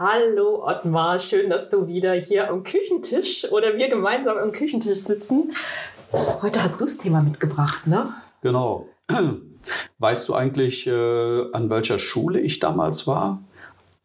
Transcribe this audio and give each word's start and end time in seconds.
Hallo 0.00 0.64
Ottmar, 0.64 1.18
schön, 1.18 1.50
dass 1.50 1.70
du 1.70 1.88
wieder 1.88 2.12
hier 2.12 2.50
am 2.50 2.62
Küchentisch 2.62 3.50
oder 3.50 3.76
wir 3.76 3.88
gemeinsam 3.88 4.38
am 4.38 4.52
Küchentisch 4.52 5.00
sitzen. 5.00 5.50
Heute 6.12 6.62
hast 6.62 6.80
du 6.80 6.84
das 6.84 6.98
Thema 6.98 7.20
mitgebracht, 7.20 7.88
ne? 7.88 8.14
Genau. 8.40 8.86
Weißt 9.98 10.28
du 10.28 10.34
eigentlich, 10.34 10.86
äh, 10.86 11.52
an 11.52 11.68
welcher 11.68 11.98
Schule 11.98 12.38
ich 12.38 12.60
damals 12.60 13.08
war? 13.08 13.42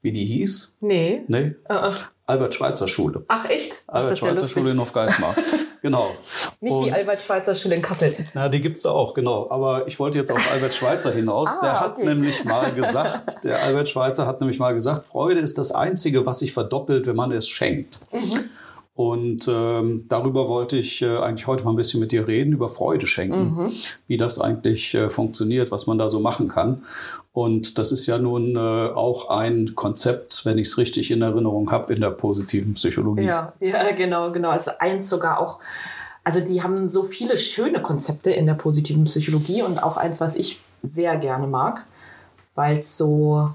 Wie 0.02 0.12
die 0.12 0.26
hieß? 0.26 0.78
Nee. 0.82 1.26
Nee? 1.28 1.58
Uh 1.70 1.73
-uh. 1.73 1.96
Albert-Schweitzer-Schule. 2.25 3.25
Ach, 3.28 3.48
echt? 3.48 3.84
Albert-Schweitzer-Schule 3.86 4.71
in 4.71 4.80
Hofgeismar. 4.80 5.36
genau. 5.84 6.15
Nicht 6.59 6.73
Und- 6.73 6.86
die 6.86 6.91
Albert-Schweitzer-Schule 6.91 7.75
in 7.75 7.81
Kassel. 7.84 8.16
Na, 8.34 8.49
die 8.49 8.59
gibt 8.61 8.77
es 8.77 8.86
auch, 8.88 9.13
genau. 9.13 9.47
Aber 9.52 9.86
ich 9.88 9.99
wollte 9.99 10.17
jetzt 10.17 10.31
auf 10.31 10.52
Albert 10.52 10.73
Schweitzer 10.73 11.11
hinaus. 11.11 11.49
Ah, 11.59 11.61
der 11.61 11.79
hat 11.79 11.91
okay. 11.98 12.07
nämlich 12.07 12.43
mal 12.45 12.71
gesagt, 12.71 13.36
der 13.43 13.61
Albert 13.61 13.89
Schweitzer 13.89 14.25
hat 14.25 14.39
nämlich 14.41 14.57
mal 14.57 14.73
gesagt, 14.73 15.05
Freude 15.05 15.41
ist 15.41 15.59
das 15.59 15.71
Einzige, 15.71 16.25
was 16.25 16.39
sich 16.39 16.54
verdoppelt, 16.54 17.05
wenn 17.05 17.16
man 17.16 17.31
es 17.31 17.48
schenkt. 17.48 17.99
Mhm. 18.11 18.49
Und 18.95 19.47
ähm, 19.47 20.05
darüber 20.07 20.47
wollte 20.47 20.77
ich 20.77 21.02
äh, 21.02 21.17
eigentlich 21.17 21.47
heute 21.47 21.63
mal 21.63 21.71
ein 21.71 21.75
bisschen 21.75 21.99
mit 21.99 22.11
dir 22.11 22.27
reden, 22.27 22.53
über 22.53 22.70
Freude 22.70 23.07
schenken, 23.07 23.55
Mhm. 23.55 23.71
wie 24.05 24.17
das 24.17 24.39
eigentlich 24.39 24.93
äh, 24.93 25.09
funktioniert, 25.09 25.71
was 25.71 25.88
man 25.88 25.97
da 25.97 26.09
so 26.09 26.19
machen 26.19 26.47
kann. 26.47 26.83
Und 27.31 27.79
das 27.79 27.91
ist 27.91 28.05
ja 28.05 28.19
nun 28.19 28.55
äh, 28.55 28.59
auch 28.59 29.29
ein 29.29 29.73
Konzept, 29.73 30.45
wenn 30.45 30.59
ich 30.59 30.67
es 30.67 30.77
richtig 30.77 31.09
in 31.09 31.23
Erinnerung 31.23 31.71
habe, 31.71 31.91
in 31.93 32.02
der 32.02 32.11
positiven 32.11 32.75
Psychologie. 32.75 33.23
Ja, 33.23 33.53
ja, 33.59 33.91
genau, 33.93 34.31
genau. 34.31 34.49
Also 34.49 34.69
eins 34.77 35.09
sogar 35.09 35.39
auch. 35.39 35.57
Also 36.23 36.39
die 36.39 36.61
haben 36.61 36.88
so 36.88 37.02
viele 37.02 37.35
schöne 37.38 37.81
Konzepte 37.81 38.30
in 38.30 38.45
der 38.45 38.53
positiven 38.53 39.05
Psychologie 39.05 39.63
und 39.63 39.81
auch 39.81 39.97
eins, 39.97 40.21
was 40.21 40.35
ich 40.35 40.61
sehr 40.83 41.17
gerne 41.17 41.47
mag, 41.47 41.88
weil 42.53 42.77
es 42.77 42.95
so 42.95 43.49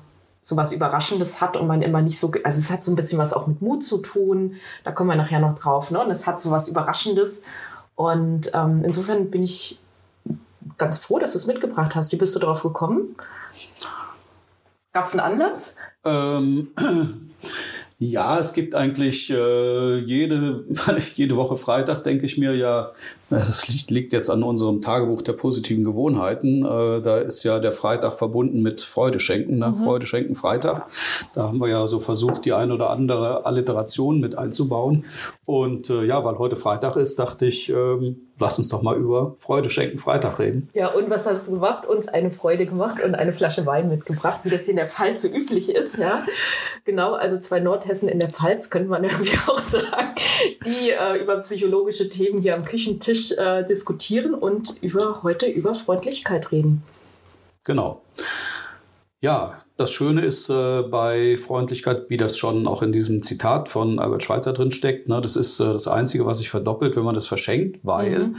so 0.49 0.57
was 0.57 0.73
Überraschendes 0.73 1.43
hat 1.43 1.59
und 1.59 1.67
man 1.67 1.83
immer 1.83 2.01
nicht 2.01 2.19
so, 2.19 2.33
also 2.43 2.59
es 2.59 2.71
hat 2.71 2.83
so 2.83 2.91
ein 2.91 2.97
bisschen 2.97 3.19
was 3.19 3.35
auch 3.35 3.47
mit 3.47 3.61
Mut 3.61 3.85
zu 3.85 3.99
tun. 3.99 4.55
Da 4.83 4.93
kommen 4.93 5.11
wir 5.11 5.17
nachher 5.17 5.41
noch 5.41 5.59
drauf. 5.59 5.91
Ne? 5.91 6.03
Und 6.03 6.11
es 6.11 6.27
hat 6.27 6.41
so 6.41 6.51
was 6.51 6.69
Überraschendes. 6.69 7.43
Und 7.97 8.51
ähm, 8.55 8.83
insofern 8.83 9.31
bin 9.31 9.43
ich 9.43 9.83
ganz 10.79 10.97
froh, 10.97 11.19
dass 11.19 11.33
du 11.33 11.39
es 11.39 11.47
mitgebracht 11.47 11.95
hast. 11.95 12.13
Wie 12.13 12.17
bist 12.17 12.35
du 12.35 12.39
darauf 12.39 12.63
gekommen? 12.63 13.15
Gab 14.95 15.05
es 15.05 15.13
einen 15.13 15.21
Anlass? 15.21 15.77
Ähm, 16.07 16.69
ja, 17.99 18.39
es 18.39 18.55
gibt 18.55 18.75
eigentlich 18.75 19.29
äh, 19.29 19.99
jede, 19.99 20.65
jede 21.15 21.37
Woche 21.37 21.59
Freitag, 21.59 22.05
denke 22.05 22.25
ich 22.25 22.39
mir, 22.39 22.57
ja, 22.57 22.93
das 23.31 23.69
liegt, 23.89 24.13
jetzt 24.13 24.31
an 24.31 24.43
unserem 24.43 24.81
Tagebuch 24.81 25.23
der 25.23 25.35
positiven 25.35 25.85
Gewohnheiten. 25.85 26.65
Äh, 26.65 27.03
da 27.03 27.19
ist 27.19 27.43
ja 27.43 27.59
der 27.59 27.73
Freitag 27.73 28.15
verbunden 28.15 28.63
mit 28.63 28.81
Freude 28.81 29.21
schenken, 29.21 29.59
ne? 29.59 29.75
Freude 29.75 30.07
schenken 30.07 30.35
Freitag. 30.35 30.87
Da 31.35 31.49
haben 31.49 31.59
wir 31.59 31.69
ja 31.69 31.87
so 31.87 32.01
versucht, 32.01 32.45
die 32.45 32.53
ein 32.53 32.73
oder 32.73 32.91
andere 32.91 33.45
Alliteration 33.45 34.21
mit 34.21 34.39
einzubauen. 34.39 35.05
Und 35.45 35.91
äh, 35.91 36.05
ja, 36.05 36.25
weil 36.25 36.39
heute 36.39 36.57
Freitag 36.57 36.97
ist, 36.97 37.19
dachte 37.19 37.47
ich, 37.47 37.69
ähm, 37.71 38.29
lass 38.39 38.59
uns 38.59 38.69
doch 38.69 38.83
mal 38.83 38.97
über 38.97 39.35
Freude 39.39 39.71
schenken 39.71 39.99
Freitag 39.99 40.39
reden. 40.39 40.69
Ja, 40.75 40.89
und 40.89 41.11
was 41.11 41.27
hast 41.27 41.49
du 41.49 41.53
gemacht? 41.53 41.87
Uns 41.87 42.09
eine 42.09 42.31
Freude 42.31 42.67
gemacht 42.67 43.03
und 43.03 43.15
eine 43.15 43.33
Flasche 43.33 43.67
Wein 43.67 43.89
mitgebracht, 43.89 44.41
wie 44.45 44.51
das 44.51 44.63
hier 44.63 44.71
in 44.71 44.77
der 44.77 44.87
Pfalz 44.87 45.23
so 45.23 45.29
üblich 45.29 45.71
ist. 45.75 45.99
Ja, 45.99 46.25
genau. 46.85 47.15
Also 47.15 47.39
zwei 47.39 47.61
Nordhessen 47.61 48.09
in 48.09 48.21
der 48.21 48.31
Pfalz 48.31 48.71
könnte 48.71 48.89
man 48.89 49.05
irgendwie 49.09 49.37
auch 49.47 49.63
sagen, 49.63 50.15
die 50.65 50.91
äh, 50.91 51.21
über 51.21 51.37
psychologische 51.39 52.09
Themen 52.09 52.41
hier 52.41 52.55
am 52.55 52.65
Küchentisch 52.65 53.18
äh, 53.39 53.65
diskutieren 53.65 54.35
und 54.35 54.83
über 54.83 55.23
heute 55.23 55.47
über 55.47 55.75
Freundlichkeit 55.75 56.53
reden. 56.53 56.83
Genau. 57.65 58.03
Ja, 59.21 59.59
das 59.77 59.91
Schöne 59.91 60.25
ist 60.25 60.49
äh, 60.49 60.83
bei 60.83 61.37
Freundlichkeit, 61.37 62.09
wie 62.09 62.17
das 62.17 62.39
schon 62.39 62.69
auch 62.69 62.83
in 62.83 62.93
diesem 62.93 63.23
Zitat 63.23 63.69
von 63.69 63.99
Albert 63.99 64.23
Schweitzer 64.23 64.53
drin 64.53 64.71
steckt, 64.71 65.09
ne, 65.09 65.21
das 65.21 65.35
ist 65.35 65.59
äh, 65.59 65.73
das 65.73 65.89
Einzige, 65.89 66.25
was 66.25 66.39
sich 66.39 66.51
verdoppelt, 66.51 66.95
wenn 66.97 67.03
man 67.03 67.17
das 67.17 67.27
verschenkt, 67.27 67.81
weil 67.83 68.19
Mhm. 68.19 68.37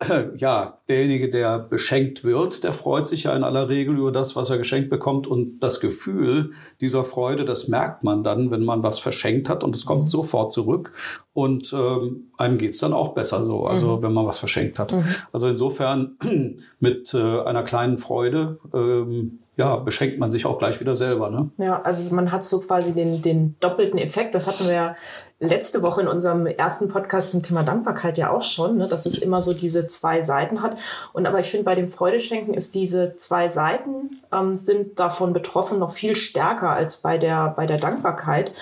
ja, 0.36 0.78
derjenige, 0.88 1.28
der 1.28 1.58
beschenkt 1.58 2.24
wird, 2.24 2.64
der 2.64 2.72
freut 2.72 3.06
sich 3.06 3.24
ja 3.24 3.36
in 3.36 3.44
aller 3.44 3.68
Regel 3.68 3.98
über 3.98 4.12
das, 4.12 4.34
was 4.34 4.48
er 4.48 4.56
geschenkt 4.56 4.88
bekommt. 4.88 5.26
Und 5.26 5.60
das 5.60 5.80
Gefühl 5.80 6.52
dieser 6.80 7.04
Freude, 7.04 7.44
das 7.44 7.68
merkt 7.68 8.02
man 8.02 8.24
dann, 8.24 8.50
wenn 8.50 8.64
man 8.64 8.82
was 8.82 8.98
verschenkt 8.98 9.48
hat 9.48 9.62
und 9.62 9.74
es 9.74 9.84
kommt 9.84 10.08
sofort 10.08 10.50
zurück. 10.50 10.92
Und 11.34 11.72
ähm, 11.72 12.30
einem 12.38 12.58
geht's 12.58 12.78
dann 12.78 12.92
auch 12.92 13.14
besser 13.14 13.44
so, 13.44 13.66
also 13.66 14.02
wenn 14.02 14.12
man 14.12 14.26
was 14.26 14.38
verschenkt 14.38 14.78
hat. 14.78 14.94
Also 15.32 15.48
insofern 15.48 16.16
mit 16.80 17.12
äh, 17.12 17.40
einer 17.42 17.62
kleinen 17.62 17.98
Freude, 17.98 18.58
ähm, 18.72 19.40
ja, 19.60 19.76
beschenkt 19.76 20.18
man 20.18 20.30
sich 20.30 20.46
auch 20.46 20.58
gleich 20.58 20.80
wieder 20.80 20.96
selber. 20.96 21.28
Ne? 21.28 21.50
Ja, 21.58 21.82
also 21.82 22.14
man 22.14 22.32
hat 22.32 22.42
so 22.42 22.60
quasi 22.60 22.92
den, 22.92 23.20
den 23.20 23.56
doppelten 23.60 23.98
Effekt. 23.98 24.34
Das 24.34 24.46
hatten 24.46 24.64
wir 24.64 24.72
ja 24.72 24.96
letzte 25.38 25.82
Woche 25.82 26.00
in 26.00 26.08
unserem 26.08 26.46
ersten 26.46 26.88
Podcast 26.88 27.30
zum 27.30 27.42
Thema 27.42 27.62
Dankbarkeit 27.62 28.16
ja 28.16 28.30
auch 28.30 28.40
schon, 28.40 28.78
ne, 28.78 28.86
dass 28.86 29.04
es 29.04 29.18
immer 29.18 29.42
so 29.42 29.52
diese 29.52 29.86
zwei 29.86 30.22
Seiten 30.22 30.62
hat. 30.62 30.78
Und 31.12 31.26
aber 31.26 31.40
ich 31.40 31.50
finde, 31.50 31.64
bei 31.64 31.74
dem 31.74 31.90
Freudeschenken 31.90 32.54
ist 32.54 32.74
diese 32.74 33.16
zwei 33.16 33.48
Seiten 33.48 34.22
ähm, 34.32 34.56
sind 34.56 34.98
davon 34.98 35.34
betroffen 35.34 35.78
noch 35.78 35.90
viel 35.90 36.16
stärker 36.16 36.70
als 36.70 36.96
bei 36.96 37.18
der, 37.18 37.52
bei 37.54 37.66
der 37.66 37.76
Dankbarkeit. 37.78 38.52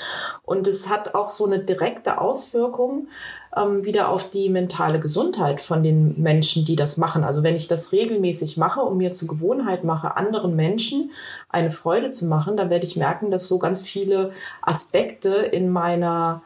Und 0.42 0.66
es 0.66 0.88
hat 0.88 1.14
auch 1.14 1.30
so 1.30 1.46
eine 1.46 1.60
direkte 1.60 2.20
Auswirkung 2.20 3.06
ähm, 3.58 3.84
wieder 3.84 4.08
auf 4.08 4.30
die 4.30 4.48
mentale 4.48 5.00
Gesundheit 5.00 5.60
von 5.60 5.82
den 5.82 6.20
Menschen, 6.20 6.64
die 6.64 6.76
das 6.76 6.96
machen. 6.96 7.24
Also 7.24 7.42
wenn 7.42 7.56
ich 7.56 7.68
das 7.68 7.92
regelmäßig 7.92 8.56
mache 8.56 8.80
und 8.80 8.98
mir 8.98 9.12
zur 9.12 9.28
Gewohnheit 9.28 9.84
mache, 9.84 10.16
anderen 10.16 10.54
Menschen 10.56 11.10
eine 11.48 11.70
Freude 11.70 12.10
zu 12.10 12.26
machen, 12.26 12.56
dann 12.56 12.70
werde 12.70 12.84
ich 12.84 12.96
merken, 12.96 13.30
dass 13.30 13.48
so 13.48 13.58
ganz 13.58 13.82
viele 13.82 14.30
Aspekte 14.62 15.30
in 15.30 15.70
meiner 15.70 16.42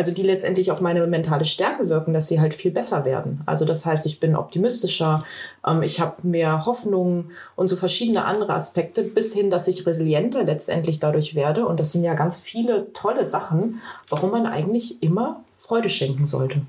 also 0.00 0.12
die 0.12 0.22
letztendlich 0.22 0.70
auf 0.70 0.80
meine 0.80 1.06
mentale 1.06 1.44
Stärke 1.44 1.90
wirken, 1.90 2.14
dass 2.14 2.26
sie 2.26 2.40
halt 2.40 2.54
viel 2.54 2.70
besser 2.70 3.04
werden. 3.04 3.42
Also 3.44 3.66
das 3.66 3.84
heißt, 3.84 4.06
ich 4.06 4.18
bin 4.18 4.34
optimistischer, 4.34 5.24
ähm, 5.66 5.82
ich 5.82 6.00
habe 6.00 6.26
mehr 6.26 6.64
Hoffnung 6.64 7.32
und 7.54 7.68
so 7.68 7.76
verschiedene 7.76 8.24
andere 8.24 8.54
Aspekte, 8.54 9.02
bis 9.02 9.34
hin, 9.34 9.50
dass 9.50 9.68
ich 9.68 9.86
resilienter 9.86 10.44
letztendlich 10.44 11.00
dadurch 11.00 11.34
werde. 11.34 11.66
Und 11.66 11.78
das 11.78 11.92
sind 11.92 12.02
ja 12.02 12.14
ganz 12.14 12.38
viele 12.38 12.90
tolle 12.94 13.26
Sachen, 13.26 13.82
warum 14.08 14.30
man 14.30 14.46
eigentlich 14.46 15.02
immer 15.02 15.44
Freude 15.60 15.90
schenken 15.90 16.26
sollte. 16.26 16.62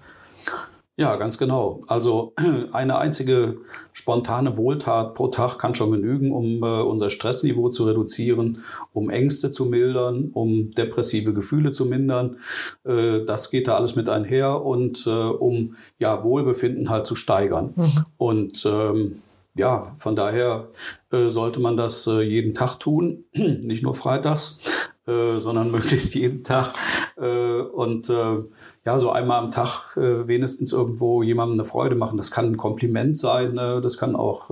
Ja, 0.97 1.15
ganz 1.15 1.37
genau. 1.37 1.79
Also 1.87 2.33
eine 2.73 2.97
einzige 2.97 3.57
spontane 3.93 4.57
Wohltat 4.57 5.15
pro 5.15 5.29
Tag 5.29 5.57
kann 5.57 5.73
schon 5.73 5.91
genügen, 5.91 6.31
um 6.31 6.61
äh, 6.61 6.81
unser 6.81 7.09
Stressniveau 7.09 7.69
zu 7.69 7.85
reduzieren, 7.85 8.63
um 8.93 9.09
Ängste 9.09 9.49
zu 9.49 9.65
mildern, 9.65 10.29
um 10.33 10.71
depressive 10.71 11.33
Gefühle 11.33 11.71
zu 11.71 11.85
mindern. 11.85 12.37
Äh, 12.83 13.23
das 13.25 13.49
geht 13.49 13.67
da 13.67 13.75
alles 13.75 13.95
mit 13.95 14.09
einher 14.09 14.63
und 14.63 15.07
äh, 15.07 15.09
um 15.09 15.75
ja 15.97 16.23
Wohlbefinden 16.23 16.89
halt 16.89 17.05
zu 17.05 17.15
steigern. 17.15 17.73
Und 18.17 18.63
ähm, 18.65 19.21
ja, 19.55 19.95
von 19.97 20.15
daher 20.15 20.67
äh, 21.11 21.29
sollte 21.29 21.59
man 21.59 21.77
das 21.77 22.07
äh, 22.07 22.21
jeden 22.21 22.53
Tag 22.53 22.77
tun, 22.77 23.23
nicht 23.33 23.83
nur 23.83 23.95
freitags, 23.95 24.61
äh, 25.07 25.39
sondern 25.39 25.71
möglichst 25.71 26.15
jeden 26.15 26.43
Tag. 26.43 26.73
Äh, 27.21 27.61
und 27.61 28.09
äh, 28.09 28.43
ja, 28.83 28.97
so 28.97 29.11
einmal 29.11 29.39
am 29.39 29.51
Tag 29.51 29.95
äh, 29.95 30.27
wenigstens 30.27 30.73
irgendwo 30.73 31.21
jemandem 31.21 31.59
eine 31.59 31.65
Freude 31.65 31.95
machen. 31.95 32.17
Das 32.17 32.31
kann 32.31 32.45
ein 32.45 32.57
Kompliment 32.57 33.15
sein, 33.15 33.57
äh, 33.59 33.79
das 33.79 33.97
kann 33.97 34.15
auch 34.15 34.49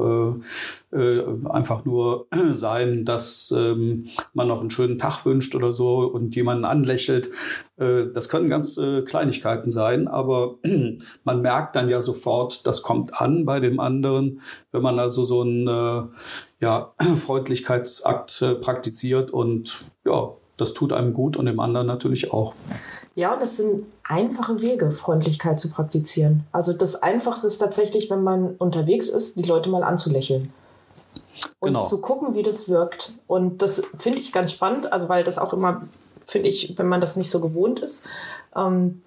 einfach 0.91 1.85
nur 1.85 2.25
sein, 2.53 3.05
dass 3.05 3.53
ähm, 3.55 4.07
man 4.33 4.47
noch 4.47 4.61
einen 4.61 4.71
schönen 4.71 4.97
Tag 4.97 5.23
wünscht 5.23 5.53
oder 5.53 5.71
so 5.71 5.99
und 5.99 6.35
jemanden 6.35 6.65
anlächelt. 6.65 7.29
Das 7.77 8.27
können 8.27 8.49
ganz 8.49 8.79
Kleinigkeiten 9.05 9.71
sein, 9.71 10.07
aber 10.07 10.55
man 11.23 11.41
merkt 11.43 11.75
dann 11.75 11.89
ja 11.89 12.01
sofort, 12.01 12.65
das 12.65 12.81
kommt 12.81 13.13
an 13.13 13.45
bei 13.45 13.59
dem 13.59 13.79
anderen, 13.79 14.41
wenn 14.71 14.81
man 14.81 14.97
also 14.97 15.23
so 15.23 15.41
einen 15.41 16.09
ja, 16.59 16.93
Freundlichkeitsakt 17.17 18.43
praktiziert 18.61 19.29
und 19.29 19.91
ja, 20.05 20.33
das 20.59 20.73
tut 20.73 20.93
einem 20.93 21.13
gut 21.13 21.37
und 21.37 21.45
dem 21.45 21.59
anderen 21.59 21.87
natürlich 21.87 22.33
auch. 22.33 22.53
Ja, 23.15 23.35
das 23.35 23.57
sind 23.57 23.85
einfache 24.03 24.61
Wege, 24.61 24.91
Freundlichkeit 24.91 25.59
zu 25.59 25.69
praktizieren. 25.69 26.45
Also 26.51 26.73
das 26.73 26.95
Einfachste 27.01 27.47
ist 27.47 27.57
tatsächlich, 27.57 28.09
wenn 28.09 28.23
man 28.23 28.55
unterwegs 28.57 29.09
ist, 29.09 29.37
die 29.37 29.43
Leute 29.43 29.69
mal 29.69 29.83
anzulächeln. 29.83 30.53
Und 31.59 31.69
Genau. 31.69 31.87
zu 31.87 32.01
gucken, 32.01 32.35
wie 32.35 32.43
das 32.43 32.69
wirkt. 32.69 33.13
Und 33.27 33.61
das 33.61 33.83
finde 33.97 34.19
ich 34.19 34.31
ganz 34.31 34.51
spannend, 34.51 34.91
also 34.91 35.09
weil 35.09 35.23
das 35.23 35.37
auch 35.37 35.53
immer, 35.53 35.87
finde 36.25 36.49
ich, 36.49 36.77
wenn 36.77 36.87
man 36.87 37.01
das 37.01 37.15
nicht 37.15 37.29
so 37.29 37.39
gewohnt 37.41 37.79
ist, 37.79 38.05
ähm, 38.55 39.01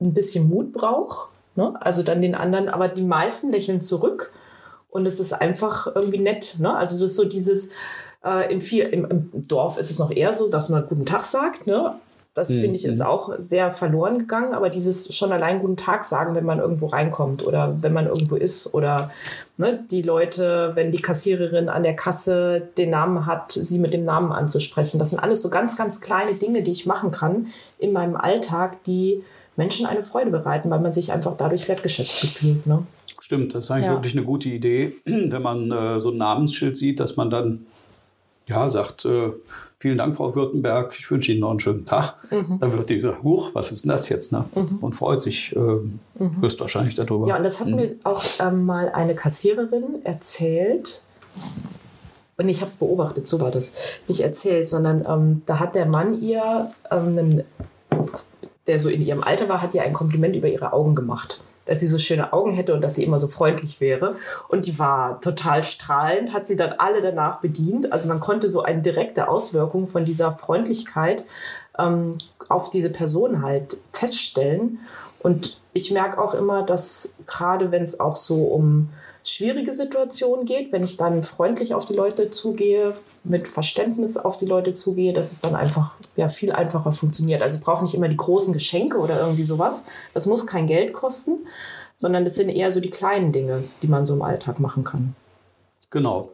ein 0.00 0.14
bisschen 0.14 0.48
Mut 0.48 0.72
braucht. 0.72 1.28
Ne? 1.54 1.74
Also 1.80 2.02
dann 2.02 2.20
den 2.20 2.34
anderen, 2.34 2.68
aber 2.68 2.88
die 2.88 3.02
meisten 3.02 3.52
lächeln 3.52 3.80
zurück. 3.80 4.32
Und 4.90 5.06
es 5.06 5.20
ist 5.20 5.32
einfach 5.32 5.86
irgendwie 5.94 6.18
nett. 6.18 6.56
Ne? 6.58 6.74
Also 6.74 6.96
das 7.00 7.10
ist 7.10 7.16
so 7.16 7.24
dieses, 7.26 7.70
äh, 8.26 8.52
in 8.52 8.60
viel, 8.60 8.84
im, 8.84 9.04
im 9.04 9.48
Dorf 9.48 9.78
ist 9.78 9.90
es 9.90 9.98
noch 9.98 10.10
eher 10.10 10.32
so, 10.32 10.50
dass 10.50 10.68
man 10.68 10.86
guten 10.86 11.06
Tag 11.06 11.24
sagt. 11.24 11.66
Ne? 11.66 11.94
Das 12.34 12.50
mhm. 12.50 12.60
finde 12.60 12.76
ich 12.76 12.84
ist 12.84 13.02
auch 13.02 13.32
sehr 13.38 13.70
verloren 13.70 14.18
gegangen, 14.18 14.52
aber 14.52 14.68
dieses 14.68 15.14
schon 15.16 15.32
allein 15.32 15.60
guten 15.60 15.78
Tag 15.78 16.04
sagen, 16.04 16.34
wenn 16.34 16.44
man 16.44 16.58
irgendwo 16.58 16.86
reinkommt 16.86 17.42
oder 17.46 17.78
wenn 17.80 17.94
man 17.94 18.06
irgendwo 18.06 18.36
ist 18.36 18.74
oder 18.74 19.10
ne, 19.56 19.82
die 19.90 20.02
Leute, 20.02 20.72
wenn 20.74 20.92
die 20.92 21.00
Kassiererin 21.00 21.70
an 21.70 21.82
der 21.82 21.96
Kasse 21.96 22.68
den 22.76 22.90
Namen 22.90 23.24
hat, 23.24 23.52
sie 23.52 23.78
mit 23.78 23.94
dem 23.94 24.04
Namen 24.04 24.32
anzusprechen. 24.32 24.98
Das 24.98 25.10
sind 25.10 25.18
alles 25.18 25.40
so 25.40 25.48
ganz, 25.48 25.78
ganz 25.78 26.02
kleine 26.02 26.34
Dinge, 26.34 26.62
die 26.62 26.72
ich 26.72 26.84
machen 26.84 27.10
kann 27.10 27.46
in 27.78 27.92
meinem 27.92 28.16
Alltag, 28.16 28.84
die 28.84 29.22
Menschen 29.56 29.86
eine 29.86 30.02
Freude 30.02 30.30
bereiten, 30.30 30.68
weil 30.68 30.80
man 30.80 30.92
sich 30.92 31.12
einfach 31.12 31.38
dadurch 31.38 31.66
wertgeschätzt 31.68 32.36
fühlt. 32.36 32.66
Ne? 32.66 32.82
Stimmt, 33.18 33.54
das 33.54 33.64
ist 33.64 33.70
eigentlich 33.70 33.86
ja. 33.86 33.92
wirklich 33.94 34.14
eine 34.14 34.26
gute 34.26 34.50
Idee, 34.50 34.96
wenn 35.06 35.40
man 35.40 35.72
äh, 35.72 36.00
so 36.00 36.10
ein 36.10 36.18
Namensschild 36.18 36.76
sieht, 36.76 37.00
dass 37.00 37.16
man 37.16 37.30
dann 37.30 37.64
ja 38.48 38.68
sagt, 38.68 39.04
äh, 39.04 39.30
vielen 39.78 39.98
Dank, 39.98 40.16
Frau 40.16 40.34
Württemberg, 40.34 40.94
ich 40.98 41.10
wünsche 41.10 41.32
Ihnen 41.32 41.40
noch 41.40 41.50
einen 41.50 41.60
schönen 41.60 41.84
Tag. 41.84 42.16
Mhm. 42.30 42.58
Dann 42.60 42.72
wird 42.72 42.90
die 42.90 42.96
gesagt, 42.96 43.22
huch, 43.22 43.50
was 43.54 43.72
ist 43.72 43.84
denn 43.84 43.90
das 43.90 44.08
jetzt? 44.08 44.32
Ne? 44.32 44.44
Mhm. 44.54 44.78
Und 44.80 44.94
freut 44.94 45.20
sich 45.20 45.54
äh, 45.54 45.58
mhm. 45.58 46.40
höchstwahrscheinlich 46.40 46.94
darüber. 46.94 47.28
Ja, 47.28 47.36
und 47.36 47.42
das 47.42 47.60
hat 47.60 47.68
mhm. 47.68 47.76
mir 47.76 47.96
auch 48.04 48.24
ähm, 48.40 48.64
mal 48.64 48.90
eine 48.90 49.14
Kassiererin 49.14 50.04
erzählt. 50.04 51.02
Und 52.38 52.48
ich 52.48 52.60
habe 52.60 52.70
es 52.70 52.76
beobachtet, 52.76 53.26
so 53.26 53.40
war 53.40 53.50
das. 53.50 53.72
Nicht 54.08 54.20
erzählt, 54.20 54.68
sondern 54.68 55.04
ähm, 55.08 55.42
da 55.46 55.58
hat 55.58 55.74
der 55.74 55.86
Mann 55.86 56.20
ihr 56.20 56.70
ähm, 56.90 57.18
einen 57.18 57.44
der 58.66 58.78
so 58.78 58.88
in 58.88 59.04
ihrem 59.04 59.22
Alter 59.22 59.48
war, 59.48 59.62
hat 59.62 59.74
ihr 59.74 59.82
ein 59.82 59.92
Kompliment 59.92 60.34
über 60.36 60.48
ihre 60.48 60.72
Augen 60.72 60.94
gemacht. 60.94 61.40
Dass 61.66 61.80
sie 61.80 61.86
so 61.86 61.98
schöne 61.98 62.32
Augen 62.32 62.52
hätte 62.52 62.74
und 62.74 62.82
dass 62.82 62.94
sie 62.94 63.04
immer 63.04 63.18
so 63.18 63.28
freundlich 63.28 63.80
wäre. 63.80 64.16
Und 64.48 64.66
die 64.66 64.78
war 64.78 65.20
total 65.20 65.62
strahlend, 65.62 66.32
hat 66.32 66.46
sie 66.46 66.56
dann 66.56 66.72
alle 66.78 67.00
danach 67.00 67.40
bedient. 67.40 67.92
Also 67.92 68.08
man 68.08 68.20
konnte 68.20 68.50
so 68.50 68.62
eine 68.62 68.82
direkte 68.82 69.28
Auswirkung 69.28 69.88
von 69.88 70.04
dieser 70.04 70.32
Freundlichkeit 70.32 71.24
ähm, 71.78 72.18
auf 72.48 72.70
diese 72.70 72.90
Person 72.90 73.42
halt 73.42 73.76
feststellen. 73.92 74.80
Und 75.26 75.58
ich 75.72 75.90
merke 75.90 76.22
auch 76.22 76.34
immer, 76.34 76.62
dass 76.62 77.16
gerade 77.26 77.72
wenn 77.72 77.82
es 77.82 77.98
auch 77.98 78.14
so 78.14 78.44
um 78.44 78.90
schwierige 79.24 79.72
Situation 79.72 80.46
geht, 80.46 80.70
wenn 80.70 80.84
ich 80.84 80.98
dann 80.98 81.24
freundlich 81.24 81.74
auf 81.74 81.84
die 81.84 81.94
Leute 81.94 82.30
zugehe, 82.30 82.92
mit 83.24 83.48
Verständnis 83.48 84.16
auf 84.16 84.38
die 84.38 84.46
Leute 84.46 84.72
zugehe, 84.72 85.12
dass 85.12 85.32
es 85.32 85.40
dann 85.40 85.56
einfach 85.56 85.94
ja, 86.14 86.28
viel 86.28 86.52
einfacher 86.52 86.92
funktioniert. 86.92 87.42
Also 87.42 87.58
ich 87.58 87.64
brauche 87.64 87.82
nicht 87.82 87.94
immer 87.94 88.06
die 88.06 88.16
großen 88.16 88.52
Geschenke 88.52 88.98
oder 88.98 89.18
irgendwie 89.18 89.42
sowas. 89.42 89.86
Das 90.14 90.26
muss 90.26 90.46
kein 90.46 90.68
Geld 90.68 90.92
kosten, 90.92 91.38
sondern 91.96 92.24
das 92.24 92.36
sind 92.36 92.48
eher 92.48 92.70
so 92.70 92.78
die 92.78 92.90
kleinen 92.90 93.32
Dinge, 93.32 93.64
die 93.82 93.88
man 93.88 94.06
so 94.06 94.14
im 94.14 94.22
Alltag 94.22 94.60
machen 94.60 94.84
kann. 94.84 95.16
Genau. 95.90 96.30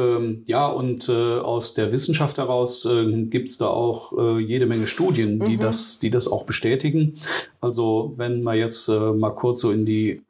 Ähm, 0.00 0.42
ja, 0.46 0.66
und 0.66 1.08
äh, 1.08 1.38
aus 1.38 1.74
der 1.74 1.92
Wissenschaft 1.92 2.38
heraus 2.38 2.84
äh, 2.86 3.24
gibt 3.24 3.50
es 3.50 3.58
da 3.58 3.66
auch 3.66 4.16
äh, 4.16 4.38
jede 4.38 4.66
Menge 4.66 4.86
Studien, 4.86 5.40
die, 5.40 5.56
mhm. 5.56 5.60
das, 5.60 5.98
die 5.98 6.10
das 6.10 6.26
auch 6.26 6.44
bestätigen. 6.44 7.18
Also 7.60 8.14
wenn 8.16 8.42
man 8.42 8.56
jetzt 8.56 8.88
äh, 8.88 9.12
mal 9.12 9.30
kurz 9.30 9.60
so 9.60 9.70
in 9.70 9.84
die 9.84 10.22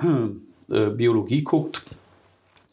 äh, 0.68 0.90
Biologie 0.90 1.42
guckt, 1.42 1.82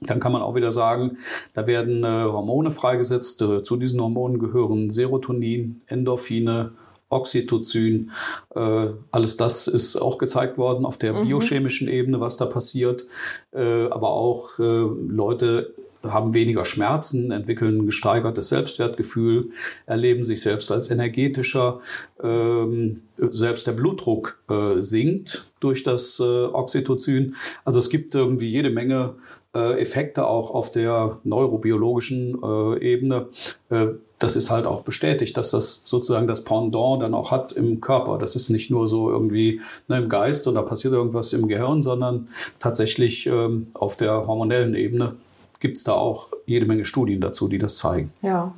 dann 0.01 0.19
kann 0.19 0.31
man 0.31 0.41
auch 0.41 0.55
wieder 0.55 0.71
sagen, 0.71 1.17
da 1.53 1.65
werden 1.67 2.03
äh, 2.03 2.07
Hormone 2.07 2.71
freigesetzt. 2.71 3.43
Zu 3.63 3.77
diesen 3.77 4.01
Hormonen 4.01 4.39
gehören 4.39 4.91
Serotonin, 4.91 5.81
Endorphine, 5.87 6.71
Oxytocin. 7.09 8.11
Äh, 8.55 8.87
alles 9.11 9.37
das 9.37 9.67
ist 9.67 9.95
auch 9.95 10.17
gezeigt 10.17 10.57
worden 10.57 10.85
auf 10.85 10.97
der 10.97 11.13
mhm. 11.13 11.27
biochemischen 11.27 11.87
Ebene, 11.87 12.19
was 12.19 12.37
da 12.37 12.45
passiert. 12.45 13.05
Äh, 13.51 13.87
aber 13.87 14.09
auch 14.09 14.59
äh, 14.59 14.63
Leute 14.63 15.73
haben 16.03 16.33
weniger 16.33 16.65
Schmerzen, 16.65 17.31
entwickeln 17.31 17.79
ein 17.79 17.85
gesteigertes 17.85 18.49
Selbstwertgefühl, 18.49 19.51
erleben 19.85 20.23
sich 20.23 20.41
selbst 20.41 20.71
als 20.71 20.91
energetischer. 20.91 21.79
Ähm, 22.21 23.01
selbst 23.17 23.67
der 23.67 23.73
Blutdruck 23.73 24.39
äh, 24.49 24.81
sinkt 24.81 25.51
durch 25.59 25.83
das 25.83 26.19
äh, 26.19 26.23
Oxytocin. 26.23 27.35
Also 27.65 27.79
es 27.79 27.89
gibt 27.89 28.13
irgendwie 28.15 28.49
jede 28.49 28.69
Menge 28.69 29.15
äh, 29.55 29.81
Effekte 29.81 30.27
auch 30.27 30.51
auf 30.51 30.71
der 30.71 31.19
neurobiologischen 31.23 32.37
äh, 32.43 32.79
Ebene. 32.79 33.27
Äh, 33.69 33.87
das 34.19 34.35
ist 34.35 34.49
halt 34.49 34.65
auch 34.65 34.81
bestätigt, 34.81 35.37
dass 35.37 35.51
das 35.51 35.83
sozusagen 35.85 36.27
das 36.27 36.43
Pendant 36.43 37.01
dann 37.01 37.13
auch 37.13 37.31
hat 37.31 37.51
im 37.53 37.81
Körper. 37.81 38.17
Das 38.17 38.35
ist 38.35 38.49
nicht 38.49 38.71
nur 38.71 38.87
so 38.87 39.09
irgendwie 39.09 39.61
ne, 39.87 39.97
im 39.97 40.09
Geist 40.09 40.47
und 40.47 40.55
da 40.55 40.63
passiert 40.63 40.93
irgendwas 40.93 41.33
im 41.33 41.47
Gehirn, 41.47 41.83
sondern 41.83 42.27
tatsächlich 42.59 43.27
ähm, 43.27 43.67
auf 43.73 43.95
der 43.95 44.27
hormonellen 44.27 44.75
Ebene 44.75 45.15
gibt 45.59 45.77
es 45.77 45.83
da 45.83 45.93
auch 45.93 46.29
jede 46.45 46.65
Menge 46.65 46.85
Studien 46.85 47.21
dazu, 47.21 47.47
die 47.47 47.57
das 47.57 47.77
zeigen. 47.77 48.11
Ja, 48.21 48.53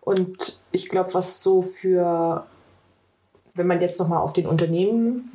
und 0.00 0.60
ich 0.72 0.88
glaube, 0.88 1.14
was 1.14 1.42
so 1.42 1.62
für, 1.62 2.46
wenn 3.54 3.66
man 3.66 3.80
jetzt 3.80 3.98
nochmal 4.00 4.22
auf 4.22 4.32
den 4.32 4.46
Unternehmen, 4.46 5.32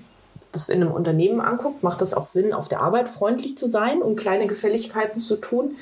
das 0.51 0.69
in 0.69 0.81
einem 0.81 0.91
Unternehmen 0.91 1.41
anguckt, 1.41 1.83
macht 1.83 2.01
das 2.01 2.13
auch 2.13 2.25
Sinn, 2.25 2.53
auf 2.53 2.67
der 2.67 2.81
Arbeit 2.81 3.09
freundlich 3.09 3.57
zu 3.57 3.67
sein 3.67 4.01
und 4.01 4.15
kleine 4.15 4.47
Gefälligkeiten 4.47 5.19
zu 5.19 5.37
tun. 5.37 5.75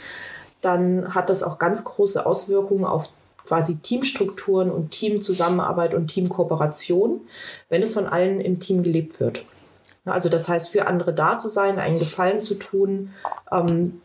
Dann 0.62 1.14
hat 1.14 1.30
das 1.30 1.44
auch 1.44 1.60
ganz 1.60 1.84
große 1.84 2.26
Auswirkungen 2.26 2.86
auf 2.86 3.10
quasi 3.46 3.76
Teamstrukturen 3.76 4.72
und 4.72 4.92
Teamzusammenarbeit 4.92 5.94
und 5.94 6.08
Teamkooperation, 6.08 7.22
wenn 7.70 7.82
es 7.82 7.94
von 7.94 8.08
allen 8.08 8.40
im 8.40 8.60
Team 8.60 8.84
gelebt 8.84 9.20
wird. 9.20 9.46
Also 10.06 10.30
das 10.30 10.50
heißt, 10.50 10.70
für 10.70 10.88
andere 10.88 11.14
da 11.14 11.38
zu 11.38 11.50
sein, 11.50 11.80
einen 11.80 12.00
Gefallen 12.00 12.40
zu 12.40 12.56
tun, 12.56 13.12
ähm, 13.52 14.02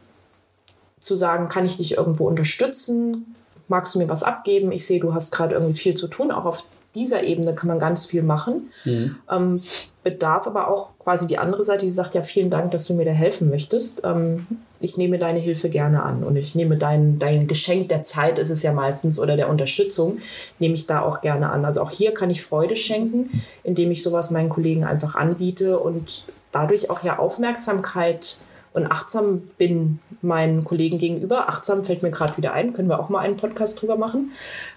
zu 1.01 1.15
sagen, 1.15 1.49
kann 1.49 1.65
ich 1.65 1.77
dich 1.77 1.97
irgendwo 1.97 2.27
unterstützen? 2.27 3.35
Magst 3.69 3.95
du 3.95 3.99
mir 3.99 4.09
was 4.09 4.23
abgeben? 4.23 4.73
Ich 4.73 4.87
sehe, 4.87 5.01
du 5.01 5.15
hast 5.15 5.31
gerade 5.31 5.55
irgendwie 5.55 5.79
viel 5.79 5.95
zu 5.95 6.09
tun. 6.09 6.31
Auch 6.31 6.45
auf 6.45 6.65
dieser 6.95 7.23
Ebene 7.23 7.55
kann 7.55 7.69
man 7.69 7.79
ganz 7.79 8.07
viel 8.07 8.23
machen. 8.23 8.71
Mhm. 8.85 9.17
Ähm, 9.31 9.63
bedarf 10.03 10.47
aber 10.47 10.69
auch 10.69 10.91
quasi 10.99 11.27
die 11.27 11.39
andere 11.39 11.63
Seite, 11.63 11.85
die 11.85 11.93
sagt, 11.93 12.15
ja, 12.15 12.23
vielen 12.23 12.51
Dank, 12.51 12.71
dass 12.71 12.87
du 12.87 12.95
mir 12.95 13.05
da 13.05 13.11
helfen 13.11 13.51
möchtest. 13.51 14.03
Ähm, 14.05 14.47
ich 14.81 14.97
nehme 14.97 15.19
deine 15.19 15.39
Hilfe 15.39 15.69
gerne 15.69 16.03
an 16.03 16.25
und 16.25 16.37
ich 16.37 16.55
nehme 16.55 16.77
dein, 16.77 17.19
dein 17.19 17.47
Geschenk 17.47 17.89
der 17.89 18.05
Zeit, 18.05 18.39
ist 18.39 18.51
es 18.51 18.63
ja 18.63 18.73
meistens, 18.73 19.19
oder 19.19 19.37
der 19.37 19.49
Unterstützung, 19.49 20.19
nehme 20.59 20.75
ich 20.75 20.87
da 20.87 21.03
auch 21.03 21.21
gerne 21.21 21.51
an. 21.51 21.65
Also 21.65 21.83
auch 21.83 21.91
hier 21.91 22.15
kann 22.15 22.31
ich 22.31 22.43
Freude 22.43 22.77
schenken, 22.77 23.43
indem 23.65 23.91
ich 23.91 24.03
sowas 24.03 24.31
meinen 24.31 24.49
Kollegen 24.49 24.85
einfach 24.85 25.15
anbiete 25.15 25.79
und 25.79 26.25
dadurch 26.53 26.91
auch 26.91 27.03
ja 27.03 27.19
Aufmerksamkeit 27.19 28.39
und 28.73 28.87
achtsam 28.87 29.43
bin 29.59 29.99
meinen 30.23 30.65
Kollegen 30.65 30.99
gegenüber. 30.99 31.49
Achtsam 31.49 31.85
fällt 31.85 32.03
mir 32.03 32.11
gerade 32.11 32.37
wieder 32.37 32.53
ein, 32.53 32.73
können 32.73 32.89
wir 32.89 33.01
auch 33.01 33.09
mal 33.09 33.21
einen 33.21 33.37
Podcast 33.37 33.81
drüber 33.81 33.97
machen, 33.97 34.33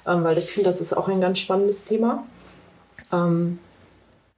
ähm, 0.08 0.24
weil 0.24 0.38
ich 0.38 0.46
finde, 0.46 0.70
das 0.70 0.82
ist 0.82 0.94
auch 0.94 1.08
ein 1.08 1.22
ganz 1.22 1.40
spannendes 1.40 1.84
Thema. 1.86 2.24
Ähm, 3.12 3.60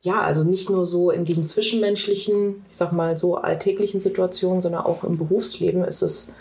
ja, 0.02 0.22
also 0.22 0.44
nicht 0.44 0.70
nur 0.70 0.86
so 0.86 1.12
in 1.12 1.24
diesen 1.24 1.46
zwischenmenschlichen, 1.46 2.66
ich 2.68 2.76
sag 2.76 2.92
mal 2.92 3.16
so 3.16 3.38
alltäglichen 3.38 4.02
Situationen, 4.02 4.62
sondern 4.62 4.84
auch 4.84 5.04
im 5.04 5.18
Berufsleben 5.18 5.84
ist 5.86 6.02
es, 6.02 6.36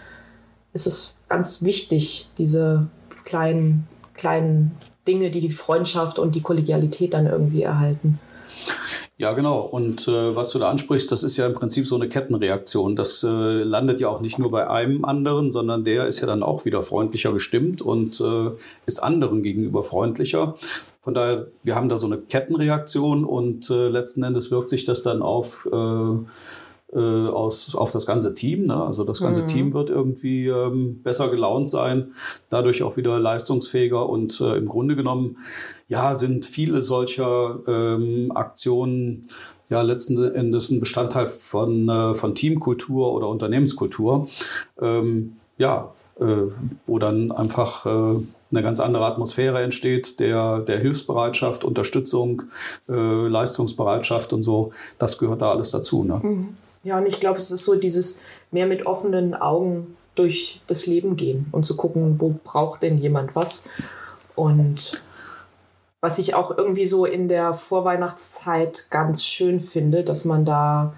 ist 0.73 0.87
es 0.87 1.15
ganz 1.29 1.63
wichtig, 1.63 2.29
diese 2.39 2.89
kleinen, 3.25 3.87
kleinen 4.15 4.73
Dinge, 5.07 5.31
die 5.31 5.41
die 5.41 5.51
Freundschaft 5.51 6.19
und 6.19 6.35
die 6.35 6.43
Kollegialität 6.43 7.15
dann 7.15 7.27
irgendwie 7.27 7.63
erhalten. 7.63 8.19
Ja, 9.23 9.35
genau. 9.35 9.61
Und 9.61 10.09
äh, 10.09 10.35
was 10.35 10.51
du 10.51 10.59
da 10.59 10.69
ansprichst, 10.69 11.13
das 11.13 11.23
ist 11.23 11.37
ja 11.37 11.47
im 11.47 11.55
Prinzip 11.55 11.87
so 11.87 11.95
eine 11.95 12.09
Kettenreaktion. 12.09 12.97
Das 12.97 13.23
äh, 13.23 13.29
landet 13.29 14.01
ja 14.01 14.09
auch 14.09 14.21
nicht 14.21 14.37
nur 14.37 14.51
bei 14.51 14.69
einem 14.69 15.05
anderen, 15.05 15.53
sondern 15.53 15.85
der 15.85 16.09
ist 16.09 16.19
ja 16.21 16.27
dann 16.27 16.43
auch 16.43 16.65
wieder 16.65 16.83
freundlicher 16.83 17.33
gestimmt 17.33 17.83
und 17.83 18.21
äh, 18.21 18.51
ist 18.85 19.01
anderen 19.01 19.45
gegenüber 19.45 19.85
freundlicher. 19.85 20.57
Von 21.03 21.15
daher, 21.15 21.47
wir 21.63 21.77
haben 21.77 21.89
da 21.89 21.99
so 21.99 22.09
eine 22.09 22.19
Kettenreaktion 22.19 23.25
und 23.25 23.71
äh, 23.71 23.87
letzten 23.87 24.25
Endes 24.25 24.51
wirkt 24.51 24.71
sich 24.71 24.87
das 24.87 25.05
dann 25.05 25.23
auf 25.23 25.69
äh, 25.73 26.17
aus, 26.99 27.75
auf 27.75 27.91
das 27.91 28.07
ganze 28.07 28.35
Team. 28.35 28.67
Ne? 28.67 28.83
Also 28.83 29.05
das 29.05 29.21
ganze 29.21 29.43
mhm. 29.43 29.49
Team 29.49 29.73
wird 29.73 29.91
irgendwie 29.91 30.47
ähm, 30.47 31.03
besser 31.03 31.29
gelaunt 31.31 31.71
sein, 31.71 32.13
dadurch 32.51 32.83
auch 32.83 32.97
wieder 32.97 33.19
leistungsfähiger 33.19 34.09
und 34.09 34.41
äh, 34.41 34.57
im 34.57 34.67
Grunde 34.67 34.97
genommen, 34.97 35.39
ja, 35.89 36.15
sind 36.15 36.45
viele 36.45 36.83
solcher 36.83 37.61
ähm, 37.67 38.33
Aktionen 38.35 39.29
ja 39.71 39.83
letzten 39.83 40.23
Endes 40.35 40.71
ein 40.71 40.81
Bestandteil 40.81 41.27
von, 41.27 41.89
äh, 41.89 42.15
von 42.15 42.35
Teamkultur 42.35 43.13
oder 43.13 43.29
Unternehmenskultur. 43.29 44.29
Ähm, 44.81 45.37
ja, 45.59 45.93
äh, 46.21 46.51
wo 46.87 46.99
dann 46.99 47.33
einfach 47.33 47.87
äh, 47.87 47.89
eine 47.89 48.63
ganz 48.63 48.81
andere 48.81 49.07
Atmosphäre 49.07 49.63
entsteht, 49.63 50.21
der, 50.21 50.61
der 50.61 50.79
Hilfsbereitschaft, 50.79 51.65
Unterstützung, 51.65 52.43
äh, 52.89 52.93
Leistungsbereitschaft 52.93 54.33
und 54.33 54.43
so. 54.43 54.73
Das 54.99 55.19
gehört 55.19 55.43
da 55.43 55.51
alles 55.51 55.71
dazu. 55.71 56.05
Ne? 56.05 56.21
Mhm. 56.23 56.49
Ja, 56.85 56.99
und 56.99 57.07
ich 57.07 57.21
glaube, 57.21 57.39
es 57.39 57.51
ist 57.51 57.65
so 57.65 57.77
dieses 57.77 58.23
mehr 58.51 58.67
mit 58.67 58.87
offenen 58.87 59.35
Augen 59.35 59.97
durch 60.15 60.61
das 60.67 60.87
Leben 60.87 61.17
gehen 61.17 61.47
und 61.53 61.65
zu 61.65 61.77
gucken, 61.77 62.21
wo 62.21 62.35
braucht 62.45 62.83
denn 62.83 62.99
jemand 62.99 63.35
was. 63.37 63.65
Und 64.35 65.03
was 66.01 66.19
ich 66.19 66.35
auch 66.35 66.57
irgendwie 66.57 66.87
so 66.87 67.05
in 67.05 67.29
der 67.29 67.55
Vorweihnachtszeit 67.55 68.89
ganz 68.91 69.25
schön 69.25 69.61
finde, 69.61 70.03
dass 70.03 70.25
man 70.25 70.45
da 70.45 70.95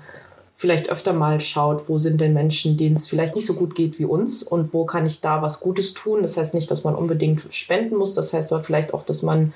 vielleicht 0.55 0.89
öfter 0.89 1.13
mal 1.13 1.41
schaut, 1.41 1.89
wo 1.89 1.99
sind 1.99 2.21
denn 2.21 2.33
Menschen, 2.33 2.77
denen 2.77 2.97
es 2.97 3.07
vielleicht 3.07 3.35
nicht 3.35 3.47
so 3.47 3.55
gut 3.55 3.75
geht 3.75 3.99
wie 3.99 4.05
uns 4.05 4.43
und 4.43 4.73
wo 4.73 4.87
kann 4.87 5.05
ich 5.05 5.21
da 5.21 5.43
was 5.43 5.61
Gutes 5.61 5.95
tun. 5.95 6.23
Das 6.23 6.37
heißt 6.37 6.55
nicht, 6.55 6.71
dass 6.71 6.85
man 6.85 6.95
unbedingt 6.95 7.53
spenden 7.53 7.97
muss, 7.97 8.15
das 8.15 8.33
heißt 8.33 8.53
aber 8.53 8.63
vielleicht 8.63 8.95
auch, 8.95 9.03
dass 9.03 9.23
man 9.23 9.53